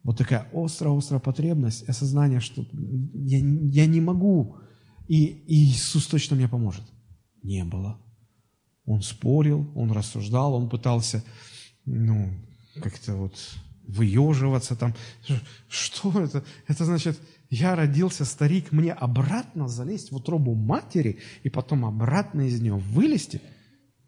[0.03, 2.65] Вот такая острая-острая потребность, осознание, что
[3.13, 4.57] я, я не могу,
[5.07, 6.83] и, и Иисус точно мне поможет.
[7.43, 7.99] Не было.
[8.85, 11.23] Он спорил, он рассуждал, он пытался,
[11.85, 12.31] ну,
[12.81, 13.35] как-то вот
[13.87, 14.95] выеживаться там.
[15.67, 16.43] Что это?
[16.67, 17.19] Это значит,
[17.49, 23.41] я родился старик, мне обратно залезть в утробу матери и потом обратно из нее вылезти?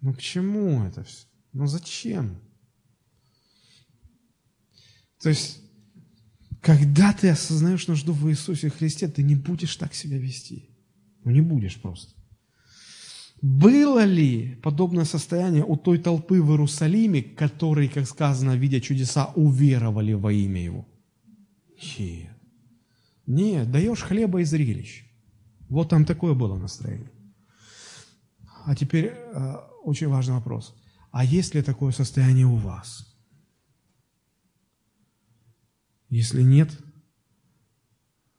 [0.02, 1.26] Ну к чему это все?
[1.52, 2.40] Ну зачем?
[5.22, 5.62] То есть,
[6.62, 10.70] когда ты осознаешь нужду в Иисусе Христе, ты не будешь так себя вести.
[11.24, 12.14] Ну не будешь просто.
[13.44, 20.14] Было ли подобное состояние у той толпы в Иерусалиме, которые, как сказано, видя чудеса, уверовали
[20.14, 20.88] во имя Его?
[22.00, 22.30] Нет.
[23.28, 25.04] Нет, даешь хлеба и зрелищ.
[25.68, 27.12] Вот там такое было настроение.
[28.66, 30.74] А теперь э, очень важный вопрос.
[31.12, 33.14] А есть ли такое состояние у вас?
[36.08, 36.80] Если нет,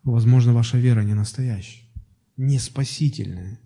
[0.03, 1.85] возможно, ваша вера не настоящая,
[2.39, 3.61] не спасительная.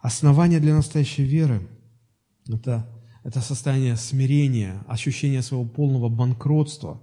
[0.00, 1.66] Основание для настоящей веры–
[2.48, 2.88] это,
[3.24, 7.02] это состояние смирения, ощущение своего полного банкротства,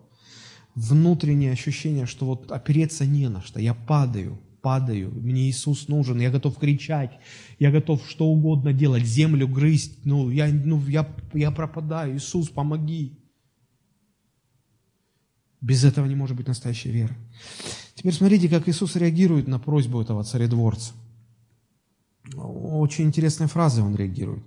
[0.76, 6.32] внутреннее ощущение, что вот опереться не на что, я падаю, падаю, мне Иисус нужен, я
[6.32, 7.20] готов кричать,
[7.60, 13.20] я готов что угодно делать, землю грызть, ну, я, ну, я, я пропадаю, Иисус, помоги.
[15.60, 17.16] Без этого не может быть настоящей веры.
[17.94, 20.94] Теперь смотрите, как Иисус реагирует на просьбу этого царедворца–
[22.36, 24.44] очень интересной фразой он реагирует.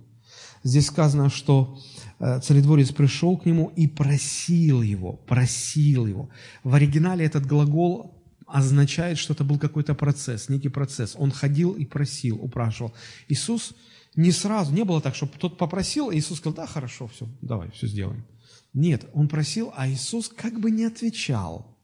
[0.63, 1.79] Здесь сказано, что
[2.19, 6.29] э, царедворец пришел к нему и просил его, просил его.
[6.63, 11.15] В оригинале этот глагол означает, что это был какой-то процесс, некий процесс.
[11.17, 12.93] Он ходил и просил, упрашивал.
[13.27, 13.73] Иисус
[14.15, 17.71] не сразу, не было так, что тот попросил, и Иисус сказал, да, хорошо, все, давай,
[17.71, 18.25] все сделаем.
[18.73, 21.77] Нет, он просил, а Иисус как бы не отвечал.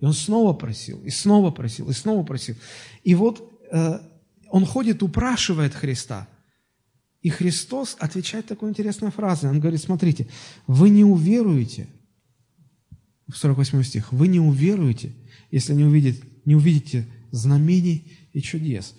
[0.00, 2.56] И он снова просил, и снова просил, и снова просил.
[3.04, 4.00] И вот э,
[4.52, 6.28] он ходит, упрашивает Христа.
[7.22, 9.48] И Христос отвечает такой интересной фразой.
[9.48, 10.28] Он говорит, смотрите,
[10.66, 11.88] вы не уверуете,
[13.28, 15.12] в 48 стих, вы не уверуете,
[15.50, 18.94] если не увидите, не увидите знамений и чудес.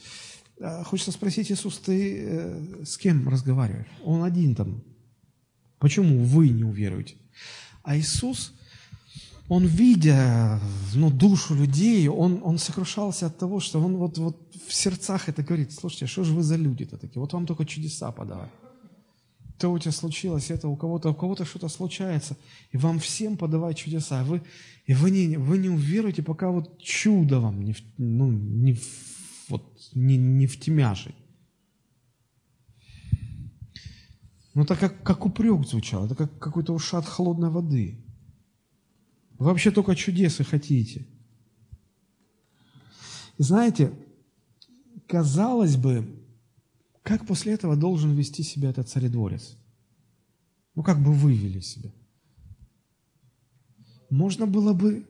[0.59, 3.91] А, хочется спросить, Иисус, ты э, с кем разговариваешь?
[4.03, 4.83] Он один там.
[5.77, 7.13] Почему вы не уверуете?
[7.83, 8.53] А Иисус
[9.49, 10.59] он, видя
[10.95, 14.37] ну, душу людей, он, он сокрушался от того, что он вот, вот
[14.67, 17.19] в сердцах это говорит, слушайте, а что же вы за люди-то такие?
[17.19, 18.51] Вот вам только чудеса подавать.
[19.57, 22.37] То у тебя случилось это, у кого-то у кого-то что-то случается,
[22.71, 24.23] и вам всем подавать чудеса.
[24.23, 24.41] Вы,
[24.85, 28.77] и вы, не, вы не уверуете, пока вот чудо вам не, ну, не,
[29.49, 29.63] вот,
[29.93, 31.15] не, не втемяшит.
[34.53, 38.02] Ну, это как, как упрек звучало, это как какой-то ушат холодной воды.
[39.43, 41.05] Вы вообще только чудесы хотите.
[43.37, 43.91] знаете,
[45.05, 46.07] казалось бы,
[47.01, 49.57] как после этого должен вести себя этот царедворец?
[50.75, 51.91] Ну, как бы вывели себя?
[54.09, 55.05] Можно было бы...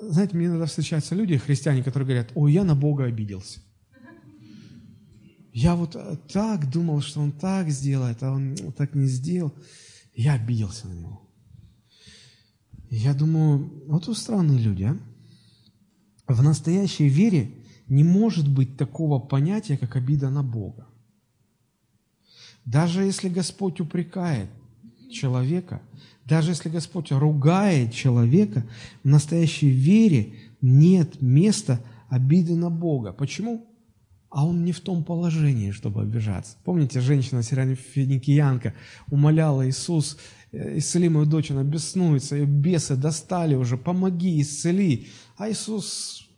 [0.00, 3.60] Знаете, мне иногда встречаются люди, христиане, которые говорят, ой, я на Бога обиделся.
[5.52, 9.52] Я вот э, так думал, что он так сделает, а он так не сделал.
[10.14, 11.31] Я обиделся на него.
[12.94, 14.98] Я думаю, вот у странные люди, а?
[16.28, 17.50] В настоящей вере
[17.88, 20.86] не может быть такого понятия, как обида на Бога.
[22.66, 24.50] Даже если Господь упрекает
[25.10, 25.80] человека,
[26.26, 28.66] даже если Господь ругает человека,
[29.02, 31.80] в настоящей вере нет места
[32.10, 33.14] обиды на Бога.
[33.14, 33.66] Почему?
[34.28, 36.58] А он не в том положении, чтобы обижаться.
[36.62, 38.74] Помните, женщина Финикиянка
[39.10, 40.18] умоляла Иисус,
[40.52, 45.08] исцели мою дочь, она беснуется, ее бесы достали уже, помоги, исцели.
[45.36, 46.28] А Иисус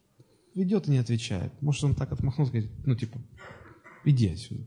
[0.55, 1.53] ведет и не отвечает.
[1.61, 3.19] Может, он так отмахнулся, говорит, ну типа,
[4.05, 4.65] иди отсюда.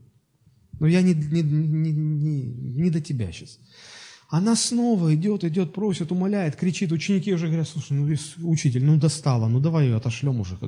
[0.78, 3.58] Но я не, не, не, не, не до тебя сейчас.
[4.28, 6.92] Она снова идет, идет, просит, умоляет, кричит.
[6.92, 8.14] Ученики уже говорят, слушай, ну,
[8.46, 10.58] учитель, ну достала, ну давай ее отошлем уже.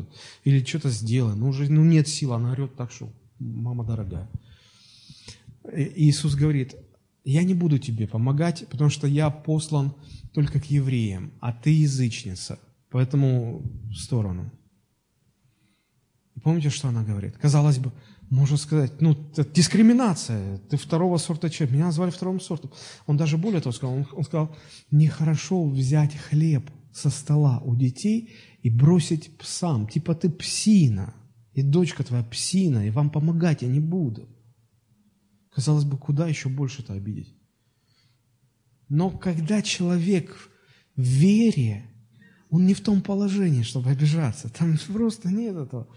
[0.44, 2.32] Или что-то сделай, ну уже ну, нет сил.
[2.32, 4.30] Она орет так, что мама дорогая.
[5.76, 6.74] И Иисус говорит,
[7.24, 9.94] я не буду тебе помогать, потому что я послан
[10.32, 12.58] только к евреям, а ты язычница.
[12.90, 14.50] Поэтому в сторону.
[16.34, 17.36] И помните, что она говорит?
[17.36, 17.92] Казалось бы,
[18.30, 22.70] можно сказать, ну, это дискриминация, ты второго сорта человек, меня назвали вторым сортом.
[23.06, 24.56] Он даже более того сказал, он, он сказал,
[24.90, 28.30] нехорошо взять хлеб со стола у детей
[28.62, 31.14] и бросить псам, типа ты псина,
[31.54, 34.28] и дочка твоя псина, и вам помогать я не буду.
[35.54, 37.34] Казалось бы, куда еще больше-то обидеть?
[38.88, 40.50] Но когда человек
[40.96, 41.86] в вере,
[42.50, 44.48] он не в том положении, чтобы обижаться.
[44.48, 45.88] Там просто нет этого.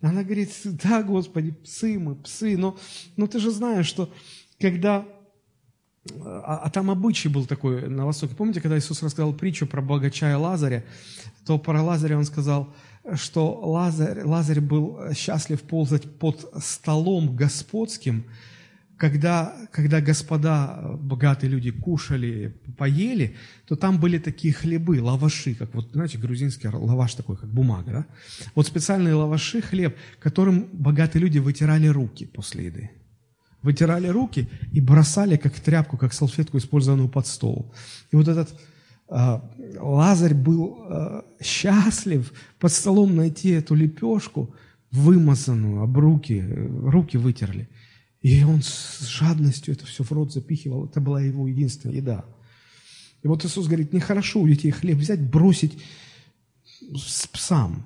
[0.00, 2.76] Она говорит, да, Господи, псы мы, псы, но,
[3.16, 4.12] но ты же знаешь, что
[4.60, 5.06] когда...
[6.20, 8.34] А, а там обычай был такой на Востоке.
[8.34, 10.84] Помните, когда Иисус рассказал притчу про богача и Лазаря,
[11.46, 12.74] то про Лазаря он сказал,
[13.14, 18.24] что Лазарь, Лазарь был счастлив ползать под столом господским,
[19.02, 23.34] когда, когда господа, э, богатые люди кушали, поели,
[23.66, 28.06] то там были такие хлебы, лаваши, как вот, знаете, грузинский лаваш такой, как бумага, да?
[28.54, 32.90] Вот специальные лаваши, хлеб, которым богатые люди вытирали руки после еды.
[33.62, 37.74] Вытирали руки и бросали как тряпку, как салфетку, использованную под стол.
[38.12, 38.54] И вот этот
[39.08, 39.40] э,
[39.80, 44.54] Лазарь был э, счастлив под столом найти эту лепешку,
[44.92, 47.68] вымазанную об руки, э, руки вытерли.
[48.22, 50.86] И он с жадностью это все в рот запихивал.
[50.86, 52.24] Это была его единственная еда.
[53.22, 55.82] И вот Иисус говорит, нехорошо у детей хлеб взять, бросить
[56.80, 57.84] с псам.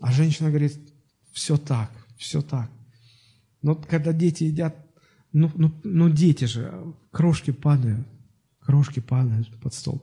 [0.00, 0.78] А женщина говорит,
[1.32, 2.70] все так, все так.
[3.62, 4.76] Но когда дети едят,
[5.32, 8.06] ну, ну, ну дети же, крошки падают,
[8.60, 10.02] крошки падают под стол.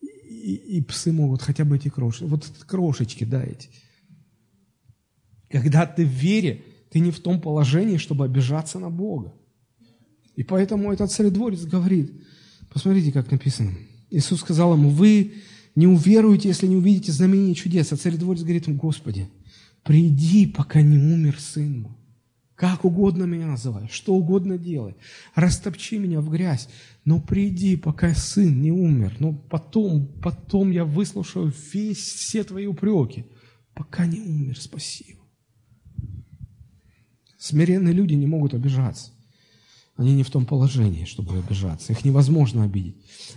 [0.00, 3.46] И, и псы могут хотя бы эти крошки, вот крошечки, да.
[5.48, 9.32] Когда ты в вере, ты не в том положении, чтобы обижаться на Бога.
[10.36, 12.12] И поэтому этот царедворец говорит,
[12.70, 13.72] посмотрите, как написано.
[14.10, 15.32] Иисус сказал ему, вы
[15.74, 17.92] не уверуете, если не увидите знамения чудес.
[17.92, 19.28] А царедворец говорит ему, Господи,
[19.82, 21.92] приди, пока не умер сын мой.
[22.54, 24.94] Как угодно меня называй, что угодно делай.
[25.34, 26.68] Растопчи меня в грязь,
[27.06, 29.16] но приди, пока сын не умер.
[29.18, 33.24] Но потом, потом я выслушаю весь, все твои упреки.
[33.74, 35.21] Пока не умер, спасибо.
[37.42, 39.10] Смиренные люди не могут обижаться.
[39.96, 41.92] Они не в том положении, чтобы обижаться.
[41.92, 42.94] Их невозможно обидеть.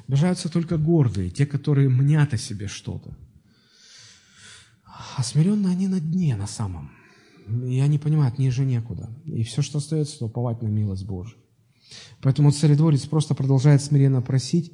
[0.08, 3.18] Обижаются только гордые, те, которые мнят о себе что-то.
[5.18, 6.92] А смиренные они на дне на самом.
[7.48, 9.10] И они понимают, ниже некуда.
[9.26, 11.40] И все, что остается, то уповать на милость Божию.
[12.22, 14.72] Поэтому царедворец просто продолжает смиренно просить,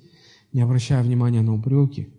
[0.51, 2.09] не обращая внимания на упреки,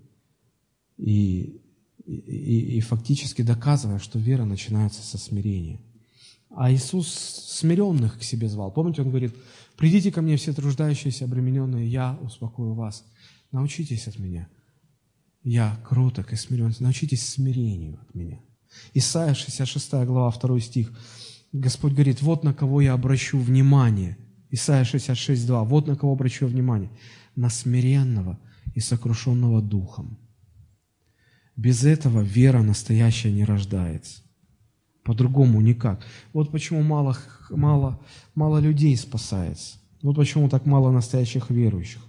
[0.96, 1.60] и,
[2.06, 5.78] и, и, и фактически доказывая, что вера начинается со смирения.
[6.55, 8.70] А Иисус смиренных к себе звал.
[8.70, 9.34] Помните, Он говорит,
[9.76, 13.05] придите ко мне все труждающиеся, обремененные, я успокою вас.
[13.50, 14.48] Научитесь от меня.
[15.42, 16.74] Я кроток и смирен.
[16.78, 18.40] Научитесь смирению от меня.
[18.94, 20.92] Исайя 66 глава, 2 стих.
[21.53, 24.16] Господь говорит, вот на кого я обращу внимание.
[24.50, 25.64] Исайя 66, 2.
[25.64, 26.90] Вот на кого обращу внимание.
[27.36, 28.38] На смиренного
[28.74, 30.18] и сокрушенного духом.
[31.57, 34.21] Без этого вера настоящая не рождается.
[35.05, 36.05] По-другому никак.
[36.32, 37.16] Вот почему мало,
[37.50, 38.00] мало,
[38.34, 39.78] мало людей спасается.
[40.00, 42.03] Вот почему так мало настоящих верующих.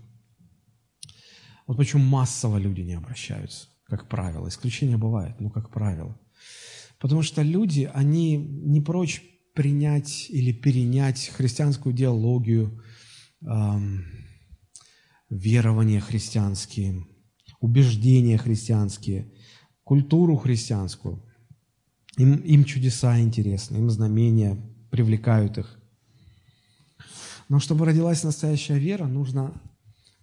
[1.65, 4.47] Вот почему массово люди не обращаются, как правило.
[4.47, 6.19] Исключения бывают, но как правило.
[6.99, 9.23] Потому что люди, они не прочь
[9.55, 12.79] принять или перенять христианскую идеологию,
[13.41, 14.05] эм,
[15.29, 17.07] верования христианские,
[17.59, 19.31] убеждения христианские,
[19.83, 21.25] культуру христианскую–
[22.17, 24.57] Им, им чудеса интересны, им знамения
[24.91, 25.79] привлекают их.
[27.49, 29.53] Но чтобы родилась настоящая вера, нужно,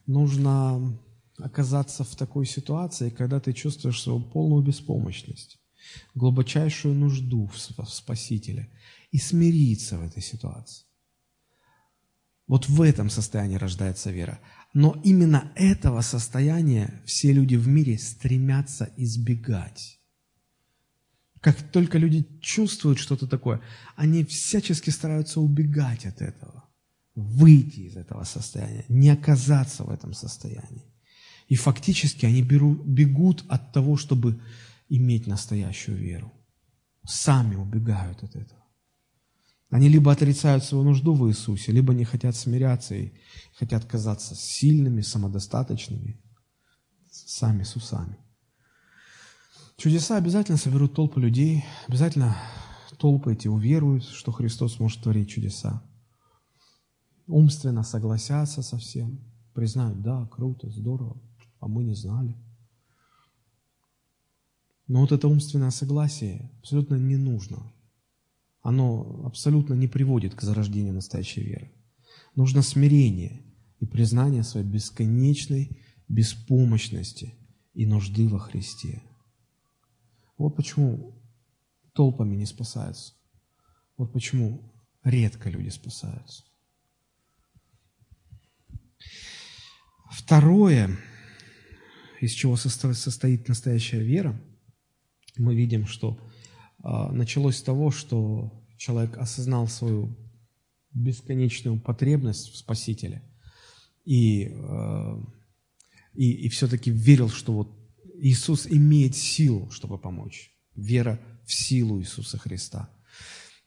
[0.07, 0.99] нужно
[1.39, 5.59] оказаться в такой ситуации, когда ты чувствуешь свою полную беспомощность,
[6.15, 8.71] глубочайшую нужду в Спасителе
[9.11, 10.85] и смириться в этой ситуации.
[12.47, 14.41] Вот в этом состоянии рождается вера.
[14.75, 20.00] Но именно этого состояния все люди в мире стремятся избегать.
[21.41, 23.63] Как только люди чувствуют что-то такое,
[23.97, 26.69] они всячески стараются убегать от этого,
[27.15, 30.85] выйти из этого состояния, не оказаться в этом состоянии.
[31.49, 34.41] И фактически они берут, бегут от того, чтобы
[34.89, 36.33] иметь настоящую веру.
[37.07, 38.61] Сами убегают от этого.
[39.71, 43.13] Они либо отрицают свою нужду в Иисусе, либо не хотят смиряться и
[43.55, 46.21] хотят казаться сильными, самодостаточными,
[47.11, 48.19] сами с усами.
[49.81, 52.37] Чудеса обязательно соберут толпы людей, обязательно
[52.99, 55.83] толпы эти уверуют, что Христос может творить чудеса.
[57.27, 59.25] Умственно согласятся со всем,
[59.55, 61.19] признают, да, круто, здорово,
[61.61, 62.37] а мы не знали.
[64.87, 67.73] Но вот это умственное согласие абсолютно не нужно.
[68.61, 71.73] Оно абсолютно не приводит к зарождению настоящей веры.
[72.37, 73.41] Нужно смирение
[73.79, 77.33] и признание своей бесконечной беспомощности
[77.73, 79.03] и нужды во Христе.
[80.41, 81.23] Вот почему
[81.93, 83.13] толпами не спасаются.
[83.99, 84.73] Вот почему
[85.05, 86.45] редко люди спасаются.
[90.11, 90.97] Второе,
[92.23, 94.41] из чего состоит настоящая вера,
[95.37, 96.19] мы видим, что
[96.79, 100.17] а, началось с того, что человек осознал свою
[100.95, 103.23] бесконечную потребность в Спасителе
[104.07, 105.23] и, а,
[106.15, 107.80] и, и все-таки верил, что вот
[108.23, 110.53] Иисус имеет силу, чтобы помочь.
[110.77, 112.91] Вера в силу Иисуса Христа.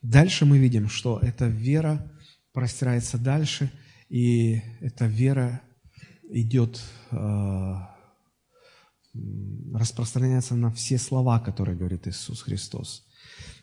[0.02, 2.12] Дальше мы видим, что эта вера
[2.54, 3.72] простирается дальше,
[4.10, 5.62] и эта вера
[6.30, 6.82] идет,
[7.12, 7.74] э,
[9.74, 13.06] распространяется на все слова, которые говорит Иисус Христос.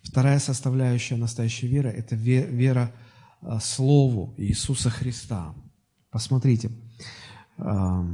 [0.03, 2.93] Вторая составляющая настоящей веры– это вера
[3.43, 5.55] э, Слову Иисуса Христа.
[6.11, 6.71] Посмотрите,
[7.59, 8.05] э,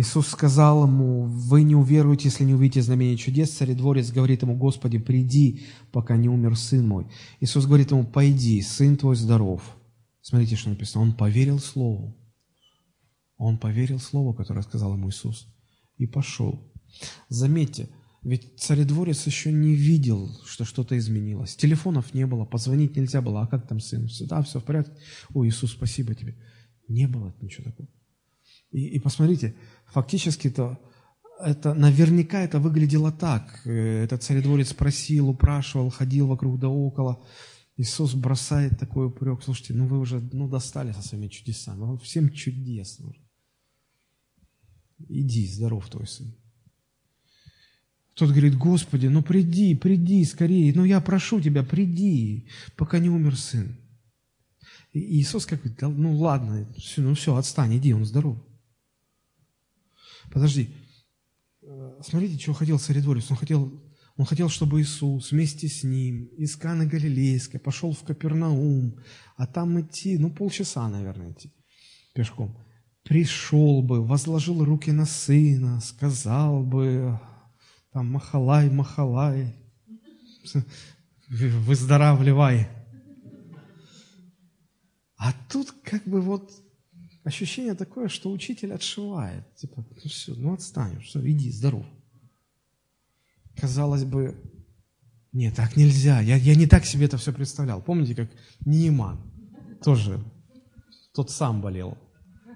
[0.00, 3.50] Иисус сказал ему, вы не уверуете, если не увидите знамение чудес.
[3.50, 7.06] Царедворец говорит ему, Господи, приди, пока не умер сын мой.
[7.40, 9.62] Иисус говорит ему, пойди, сын твой здоров.
[10.22, 11.02] Смотрите, что написано.
[11.02, 12.16] Он поверил Слову.
[13.36, 15.46] Он поверил Слову, которое сказал ему Иисус,
[15.98, 16.72] и пошел.
[17.28, 17.90] Заметьте,
[18.22, 21.56] ведь царедворец еще не видел, что что-то изменилось.
[21.56, 23.42] Телефонов не было, позвонить нельзя было.
[23.42, 24.08] А как там сын?
[24.28, 24.94] Да, все в порядке.
[25.34, 26.38] О, Иисус, спасибо тебе.
[26.88, 27.88] Не было ничего такого.
[28.70, 29.54] И, и посмотрите,
[29.86, 30.78] фактически-то
[31.42, 33.62] это, наверняка это выглядело так.
[33.64, 37.24] Э, этот царедворец просил, упрашивал, ходил вокруг да около.
[37.76, 39.42] Иисус бросает такой упрек.
[39.42, 41.80] Слушайте, ну вы уже ну, достали со своими чудесами.
[41.80, 43.24] Вам всем чудес нужно.
[45.08, 46.34] Иди, здоров твой сын.
[48.14, 53.34] Тот говорит, Господи, ну приди, приди скорее, ну я прошу тебя, приди, пока не умер
[53.38, 53.78] сын.
[54.92, 58.36] И Иисус как говорит, ну ладно, все, ну все, отстань, иди, он здоров.
[60.32, 60.74] Подожди.
[61.62, 63.30] Э, смотрите, чего хотел царедворец.
[63.30, 63.82] Он хотел,
[64.16, 68.98] он хотел, чтобы Иисус вместе с ним из Каны Галилейской пошел в Капернаум,
[69.36, 71.52] а там идти, ну, полчаса, наверное, идти
[72.14, 72.56] пешком.
[73.02, 77.18] Пришел бы, возложил руки на сына, сказал бы,
[77.92, 79.54] там, махалай, махалай,
[81.28, 82.68] выздоравливай.
[85.16, 86.50] А тут как бы вот
[87.30, 89.54] ощущение такое, что учитель отшивает.
[89.54, 91.86] Типа, ну все, ну отстань, все, иди, здоров.
[93.56, 94.36] Казалось бы,
[95.32, 96.20] нет, так нельзя.
[96.20, 97.80] Я, я не так себе это все представлял.
[97.80, 98.30] Помните, как
[98.66, 99.18] Неиман
[99.82, 100.22] тоже,
[101.14, 101.96] тот сам болел.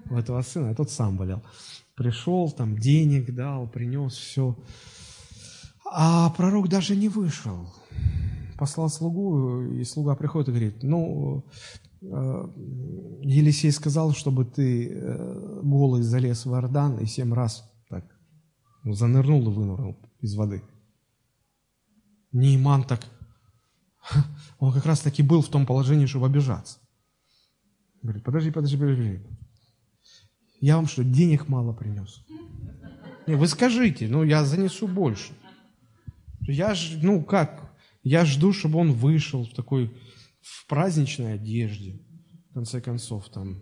[0.09, 1.41] У этого сына, а тот сам болел.
[1.95, 4.57] Пришел, там денег дал, принес все.
[5.85, 7.73] А пророк даже не вышел.
[8.57, 11.45] Послал слугу, и слуга приходит и говорит, ну,
[12.01, 18.05] Елисей сказал, чтобы ты э, голый залез в Иордан и семь раз так
[18.83, 20.63] ну, занырнул и вынырнул из воды.
[22.31, 23.05] Нейман так,
[24.59, 26.79] он как раз таки был в том положении, чтобы обижаться.
[28.01, 29.21] Говорит, подожди, подожди, подожди.
[30.61, 32.23] Я вам что, денег мало принес?
[33.27, 35.33] Не, вы скажите, ну я занесу больше.
[36.41, 39.91] Я ж, ну как, я жду, чтобы он вышел в такой
[40.45, 41.99] в праздничной одежде,
[42.51, 43.61] в конце концов, там,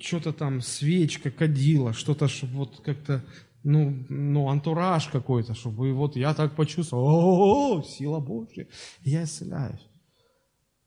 [0.00, 3.22] что-то там, свечка, кадила, что-то, чтобы вот как-то
[3.62, 8.66] ну, ну, антураж какой-то, чтобы вот я так почувствовал, о, сила Божья,
[9.04, 9.86] я исцеляюсь.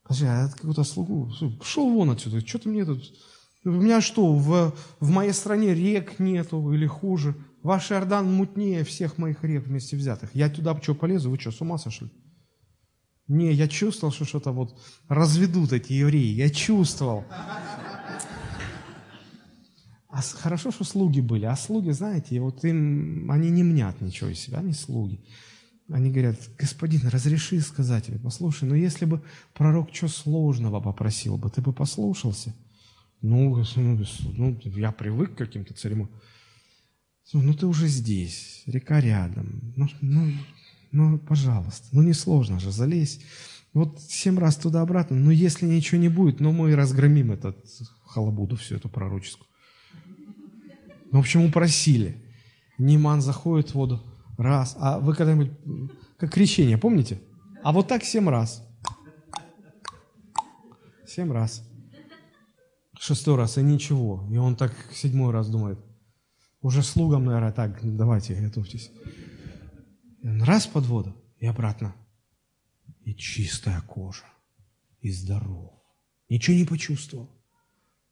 [0.03, 3.03] Подожди, а это какую-то слугу, пошел вон отсюда, что ты мне тут,
[3.63, 7.35] у меня что, в, в моей стране рек нету или хуже?
[7.63, 10.35] Ваш Иордан мутнее всех моих рек вместе взятых.
[10.35, 11.31] Я туда что, полезу?
[11.31, 12.11] Вы что, с ума сошли?
[13.27, 16.33] Не, я чувствовал, что что-то вот разведут эти евреи.
[16.33, 17.23] Я чувствовал.
[20.09, 21.45] А хорошо, что слуги были.
[21.45, 25.19] А слуги, знаете, вот им, они не мнят ничего из себя, они слуги.
[25.89, 29.21] Они говорят, господин, разреши сказать тебе, послушай, ну если бы
[29.53, 32.55] пророк что сложного попросил бы, ты бы послушался?
[33.21, 34.05] Ну, ну,
[34.37, 36.21] ну я привык к каким-то церемониям.
[37.33, 39.73] Ну, ты уже здесь, река рядом.
[39.75, 40.31] Ну, ну,
[40.95, 43.19] ну, пожалуйста, ну не сложно же, залезь.
[43.73, 47.57] Вот семь раз туда-обратно, но если ничего не будет, ну мы разгромим этот
[48.05, 49.47] халабуду, всю эту пророческую.
[51.11, 52.23] Ну, в общем, упросили.
[52.77, 54.01] Ниман заходит в воду
[54.37, 54.77] раз.
[54.79, 55.51] А вы когда-нибудь,
[56.17, 57.19] как крещение, помните?
[57.61, 58.65] А вот так семь раз.
[61.05, 61.61] Семь раз.
[62.97, 64.25] Шестой раз, и ничего.
[64.31, 65.77] И он так седьмой раз думает,
[66.61, 68.91] уже слугам, наверное, так, давайте, готовьтесь.
[70.25, 71.95] Раз под воду и обратно.
[73.03, 74.25] И чистая кожа,
[74.99, 75.73] и здоров.
[76.29, 77.29] Ничего не почувствовал.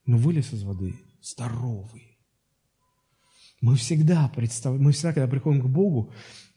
[0.05, 2.19] Но вылез из воды здоровый.
[3.61, 6.13] Мы всегда представляем, мы всегда, когда приходим к Богу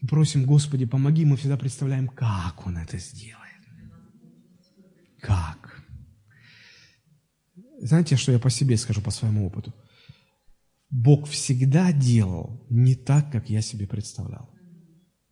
[0.06, 3.62] просим, Господи, помоги, мы всегда представляем, как Он это сделает.
[5.20, 5.82] Как?
[7.80, 9.72] Знаете, что я по себе скажу, по своему опыту?
[10.90, 14.55] Бог всегда делал не так, как я себе представлял.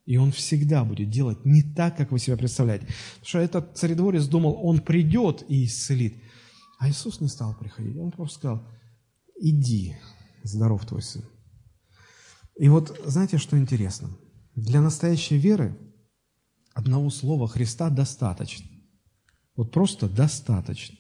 [0.05, 2.87] И Он всегда будет делать не так, как вы себе представляете.
[2.87, 6.15] Потому что этот царедворец думал, он придет и исцелит.
[6.79, 7.97] А Иисус не стал приходить.
[7.97, 8.69] Он просто сказал,
[9.41, 9.97] иди,
[10.43, 11.25] здоров твой сын.
[12.59, 14.11] И вот знаете, что интересно?
[14.55, 15.77] Для настоящей веры
[16.75, 18.67] одного слова Христа достаточно.
[19.57, 20.97] Вот просто достаточно.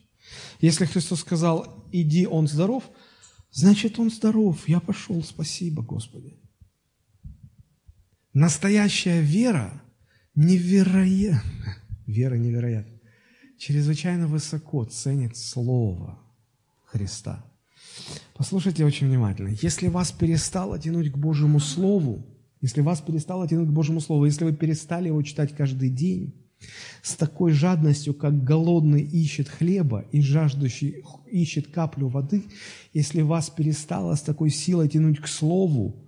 [0.61, 2.85] Если Христос сказал, иди, он здоров,
[3.51, 6.41] значит, он здоров, я пошел, спасибо, Господи.
[8.35, 9.81] Настоящая вера
[10.35, 12.99] невероятна, вера невероятна,
[13.59, 16.19] чрезвычайно высоко ценит Слово
[16.85, 17.45] Христа.
[18.35, 19.55] Послушайте очень внимательно.
[19.63, 22.27] Если вас перестало тянуть к Божьему Слову,
[22.61, 26.35] если вас перестало тянуть к Божьему Слову, если вы перестали его читать каждый день,
[27.03, 32.43] с такой жадностью, как голодный ищет хлеба и жаждущий ищет каплю воды,
[32.93, 36.04] если вас перестало с такой силой тянуть к Слову,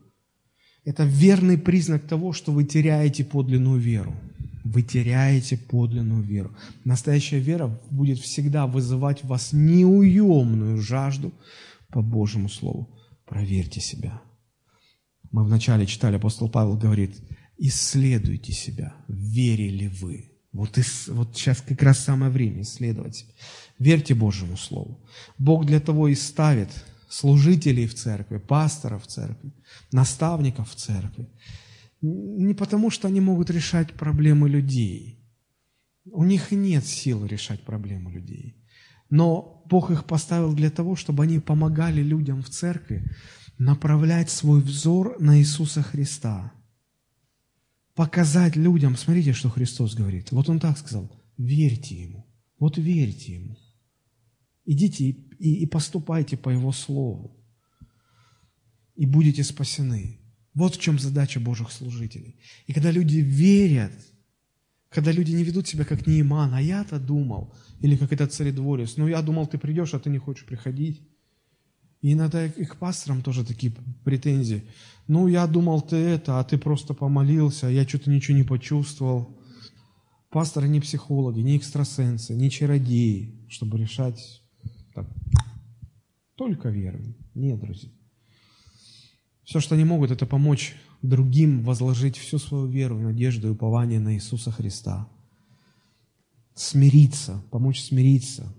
[0.87, 4.15] это верный признак того, что вы теряете подлинную веру.
[4.63, 6.57] Вы теряете подлинную веру.
[6.85, 11.35] Настоящая вера будет всегда вызывать в вас неуемную жажду
[11.89, 12.89] по Божьему Слову.
[13.27, 14.23] Проверьте себя.
[15.33, 17.17] Мы вначале читали, апостол Павел говорит,
[17.59, 20.31] исследуйте себя, верили вы.
[20.53, 23.33] Вот, и, вот сейчас как раз самое время исследовать себя.
[23.81, 25.05] Верьте Божьему Слову.
[25.37, 26.71] Бог для того и ставит
[27.17, 29.53] служителей в церкви, пасторов в церкви,
[29.93, 31.27] наставников в церкви.
[32.03, 35.19] Не потому, что они могут решать проблемы людей.
[36.13, 38.55] У них нет сил решать проблемы людей.
[39.11, 43.11] Но Бог их поставил для того, чтобы они помогали людям в церкви
[43.59, 46.53] направлять свой взор на Иисуса Христа.
[47.95, 50.33] Показать людям, смотрите, что Христос говорит.
[50.33, 52.27] Вот Он так сказал, верьте Ему.
[52.59, 53.57] Вот верьте Ему.
[54.67, 57.37] Идите и, и поступайте по Его Слову.
[58.95, 60.19] И будете спасены.
[60.55, 62.37] Вот в чем задача Божьих служителей.
[62.67, 63.93] И когда люди верят,
[64.89, 69.07] когда люди не ведут себя как Неиман, а я-то думал, или как этот царедворец, ну
[69.07, 71.03] я думал, ты придешь, а ты не хочешь приходить.
[72.01, 73.73] И иногда и к пасторам тоже такие
[74.05, 74.65] претензии.
[75.09, 79.37] Ну, я думал, ты это, а ты просто помолился, а я что-то ничего не почувствовал.
[80.31, 84.43] Пасторы не психологи, не экстрасенсы, не чародеи, чтобы решать
[84.97, 85.07] так,
[86.37, 87.15] только верой.
[87.35, 87.91] Нет, друзья.
[89.45, 94.15] Все, что они могут, это помочь другим возложить всю свою веру, надежду и упование на
[94.15, 95.09] Иисуса Христа.
[96.55, 98.53] Смириться, помочь смириться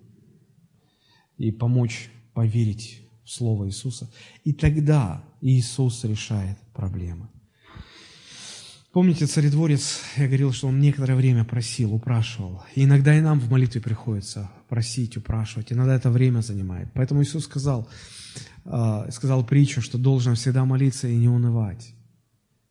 [1.37, 4.09] и помочь поверить в Слово Иисуса.
[4.43, 7.29] И тогда Иисус решает проблемы.
[8.97, 12.63] Помните, царедворец, я говорил, что он некоторое время просил, упрашивал.
[12.73, 15.71] И иногда и нам в молитве приходится просить, упрашивать.
[15.71, 16.89] Иногда это время занимает.
[16.95, 17.87] Поэтому Иисус сказал,
[18.65, 21.93] а, сказал притчу, что должен всегда молиться и не унывать.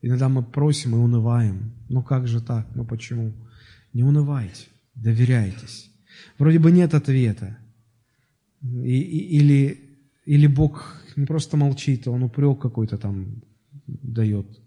[0.03, 1.73] Иногда мы просим и унываем.
[1.89, 2.75] Ну как же так?
[2.75, 3.33] Ну почему?
[3.93, 4.65] Не унывайте,
[4.97, 5.93] доверяйтесь.
[6.39, 7.57] Вроде бы нет ответа.
[8.63, 9.79] И, и, или,
[10.25, 13.45] или Бог не просто молчит, а Он упрек какой-то там
[13.87, 14.66] дает.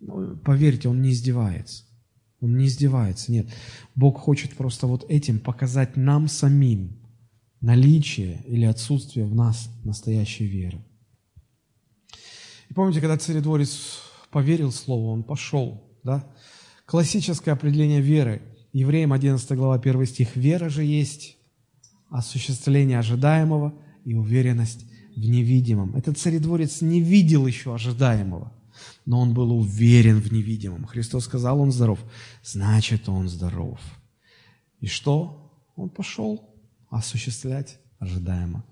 [0.00, 1.84] Ну, поверьте, Он не издевается.
[2.40, 3.48] Он не издевается, нет.
[3.94, 6.98] Бог хочет просто вот этим показать нам самим
[7.60, 10.84] наличие или отсутствие в нас настоящей веры.
[12.68, 14.00] И помните, когда царедворец
[14.30, 16.26] поверил Слову, он пошел, да?
[16.84, 18.42] Классическое определение веры.
[18.72, 20.36] Евреям 11 глава 1 стих.
[20.36, 21.36] Вера же есть
[22.10, 23.74] осуществление ожидаемого
[24.04, 24.84] и уверенность
[25.16, 25.96] в невидимом.
[25.96, 28.52] Этот царедворец не видел еще ожидаемого,
[29.06, 30.84] но он был уверен в невидимом.
[30.84, 31.98] Христос сказал, он здоров,
[32.42, 33.80] значит, он здоров.
[34.80, 35.52] И что?
[35.76, 36.54] Он пошел
[36.90, 38.64] осуществлять ожидаемо.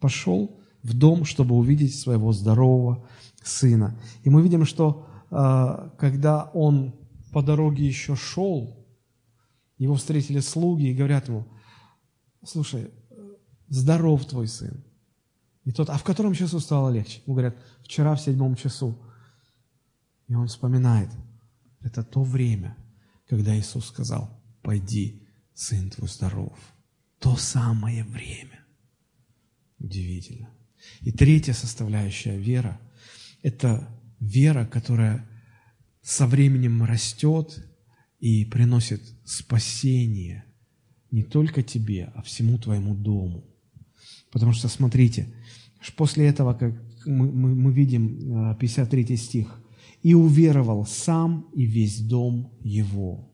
[0.00, 3.06] Пошел в дом, чтобы увидеть своего здорового
[3.42, 3.98] сына.
[4.22, 6.94] И мы видим, что э, когда он
[7.32, 8.86] по дороге еще шел,
[9.78, 11.46] его встретили слуги и говорят ему,
[12.44, 12.90] слушай,
[13.68, 14.84] здоров твой сын.
[15.64, 17.22] И тот, а в котором часу стало легче?
[17.26, 18.98] Ему говорят, вчера в седьмом часу.
[20.28, 21.10] И он вспоминает,
[21.80, 22.76] это то время,
[23.28, 26.58] когда Иисус сказал, пойди, сын твой здоров.
[27.18, 28.64] То самое время.
[29.78, 30.50] Удивительно.
[31.00, 32.80] И третья составляющая вера–
[33.42, 33.88] это
[34.20, 35.28] вера, которая
[36.02, 37.66] со временем растет
[38.18, 40.44] и приносит спасение
[41.10, 43.44] не только тебе, а всему твоему дому.
[44.32, 45.32] Потому что, смотрите,
[45.96, 46.74] после этого, как
[47.06, 49.63] мы, мы, мы видим 53 э, стих,
[50.04, 53.32] «И уверовал сам и весь дом его».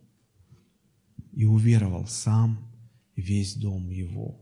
[1.33, 2.59] И уверовал сам
[3.17, 4.41] и весь дом его.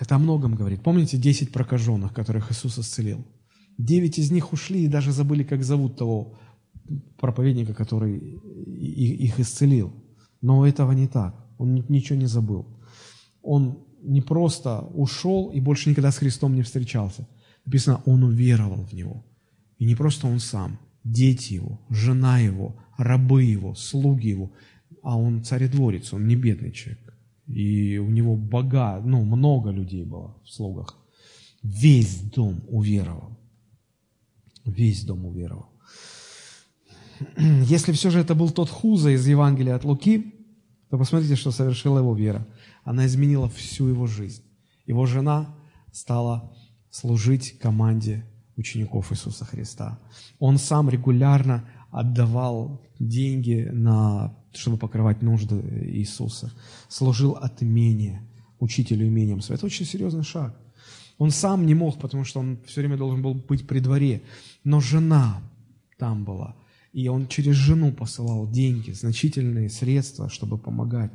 [0.00, 0.82] Это о многом говорит.
[0.82, 3.24] Помните 10 прокаженных, которых Иисус исцелил?
[3.78, 6.38] Девять из них ушли и даже забыли, как зовут того
[7.18, 9.92] проповедника, который их исцелил.
[10.40, 11.34] Но этого не так.
[11.58, 12.66] Он ничего не забыл.
[13.42, 17.26] Он не просто ушел и больше никогда с Христом не встречался.
[17.64, 19.24] Написано, он уверовал в Него.
[19.78, 24.52] И не просто он сам, дети его, жена его, рабы его, слуги его,
[25.02, 27.14] а он царедворец, он не бедный человек.
[27.46, 30.96] И у него бога, ну, много людей было в слугах.
[31.62, 33.38] Весь дом уверовал.
[34.64, 35.70] Весь дом уверовал.
[37.38, 40.34] Если все же это был тот Хуза из Евангелия от Луки,
[40.90, 42.46] то посмотрите, что совершила его вера.
[42.84, 44.42] Она изменила всю его жизнь.
[44.86, 45.54] Его жена
[45.92, 46.52] стала
[46.90, 48.24] служить команде
[48.56, 49.98] учеников Иисуса Христа.
[50.38, 55.56] Он сам регулярно отдавал деньги, на, чтобы покрывать нужды
[55.92, 56.52] Иисуса.
[56.88, 58.22] Служил от имения,
[58.58, 59.40] учителю имением.
[59.48, 60.58] Это очень серьезный шаг.
[61.18, 64.22] Он сам не мог, потому что он все время должен был быть при дворе.
[64.64, 65.42] Но жена
[65.98, 66.56] там была–
[66.96, 71.12] и он через жену посылал деньги, значительные средства, чтобы помогать.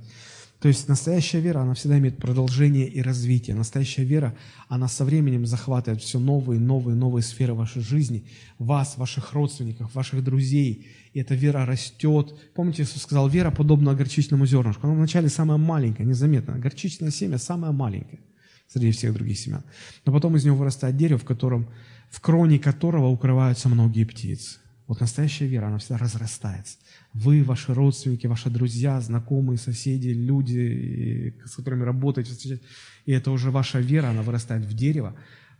[0.62, 3.56] То есть настоящая вера, она всегда имеет продолжение и развитие.
[3.56, 4.36] Настоящая вера,
[4.68, 8.26] она со временем захватывает все новые, новые, новые сферы вашей жизни,
[8.60, 10.88] вас, ваших родственников, ваших друзей.
[11.14, 12.36] И эта вера растет.
[12.54, 14.86] Помните, Иисус сказал, вера подобна горчичному зернышку.
[14.86, 16.60] Она вначале самая маленькая, незаметно.
[16.60, 18.20] Горчичное семя самое маленькое
[18.68, 19.64] среди всех других семян.
[20.06, 21.70] Но потом из него вырастает дерево, в котором,
[22.12, 24.60] в кроне которого укрываются многие птицы.
[24.92, 26.78] Вот настоящая вера, она всегда разрастается.
[27.14, 32.62] Вы, ваши родственники, ваши друзья, знакомые, соседи, люди, с которыми работаете,
[33.06, 35.16] и это уже ваша вера, она вырастает в дерево,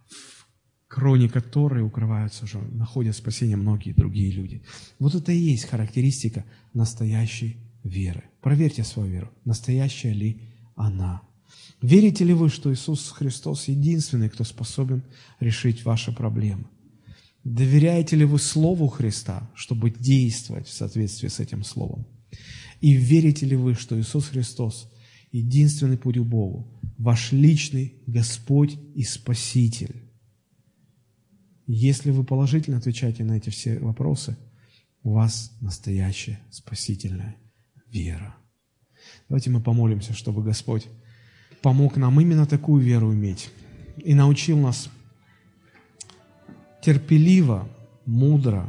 [0.08, 0.46] в
[0.88, 4.62] кроне которой укрываются уже, находят спасение многие другие люди.
[5.00, 8.24] Вот это и есть характеристика настоящей веры.
[8.42, 10.42] Проверьте свою веру, настоящая ли
[10.76, 11.22] она.
[11.82, 15.04] Верите ли вы, что Иисус Христос единственный, кто способен
[15.40, 16.66] решить ваши проблемы?
[17.44, 22.06] Доверяете ли вы Слову Христа, чтобы действовать в соответствии с этим Словом?
[22.82, 24.92] И верите ли вы, что Иисус Христос–
[25.32, 29.96] единственный путь к Богу, ваш личный Господь и Спаситель?
[31.66, 34.38] Если вы положительно отвечаете на эти все вопросы,
[35.04, 37.38] у вас настоящая спасительная
[37.88, 38.36] вера.
[39.30, 40.88] Давайте мы помолимся, чтобы Господь
[41.62, 43.50] помог нам именно такую веру иметь
[43.98, 44.90] и научил нас
[46.82, 47.70] терпеливо,
[48.06, 48.68] мудро,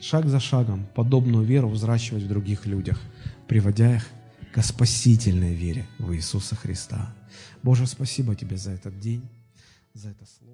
[0.00, 3.00] шаг за шагом подобную веру взращивать в других людях,
[3.48, 4.06] приводя их
[4.52, 7.14] к спасительной вере в Иисуса Христа.
[7.62, 9.22] Боже, спасибо Тебе за этот день,
[9.94, 10.53] за это слово.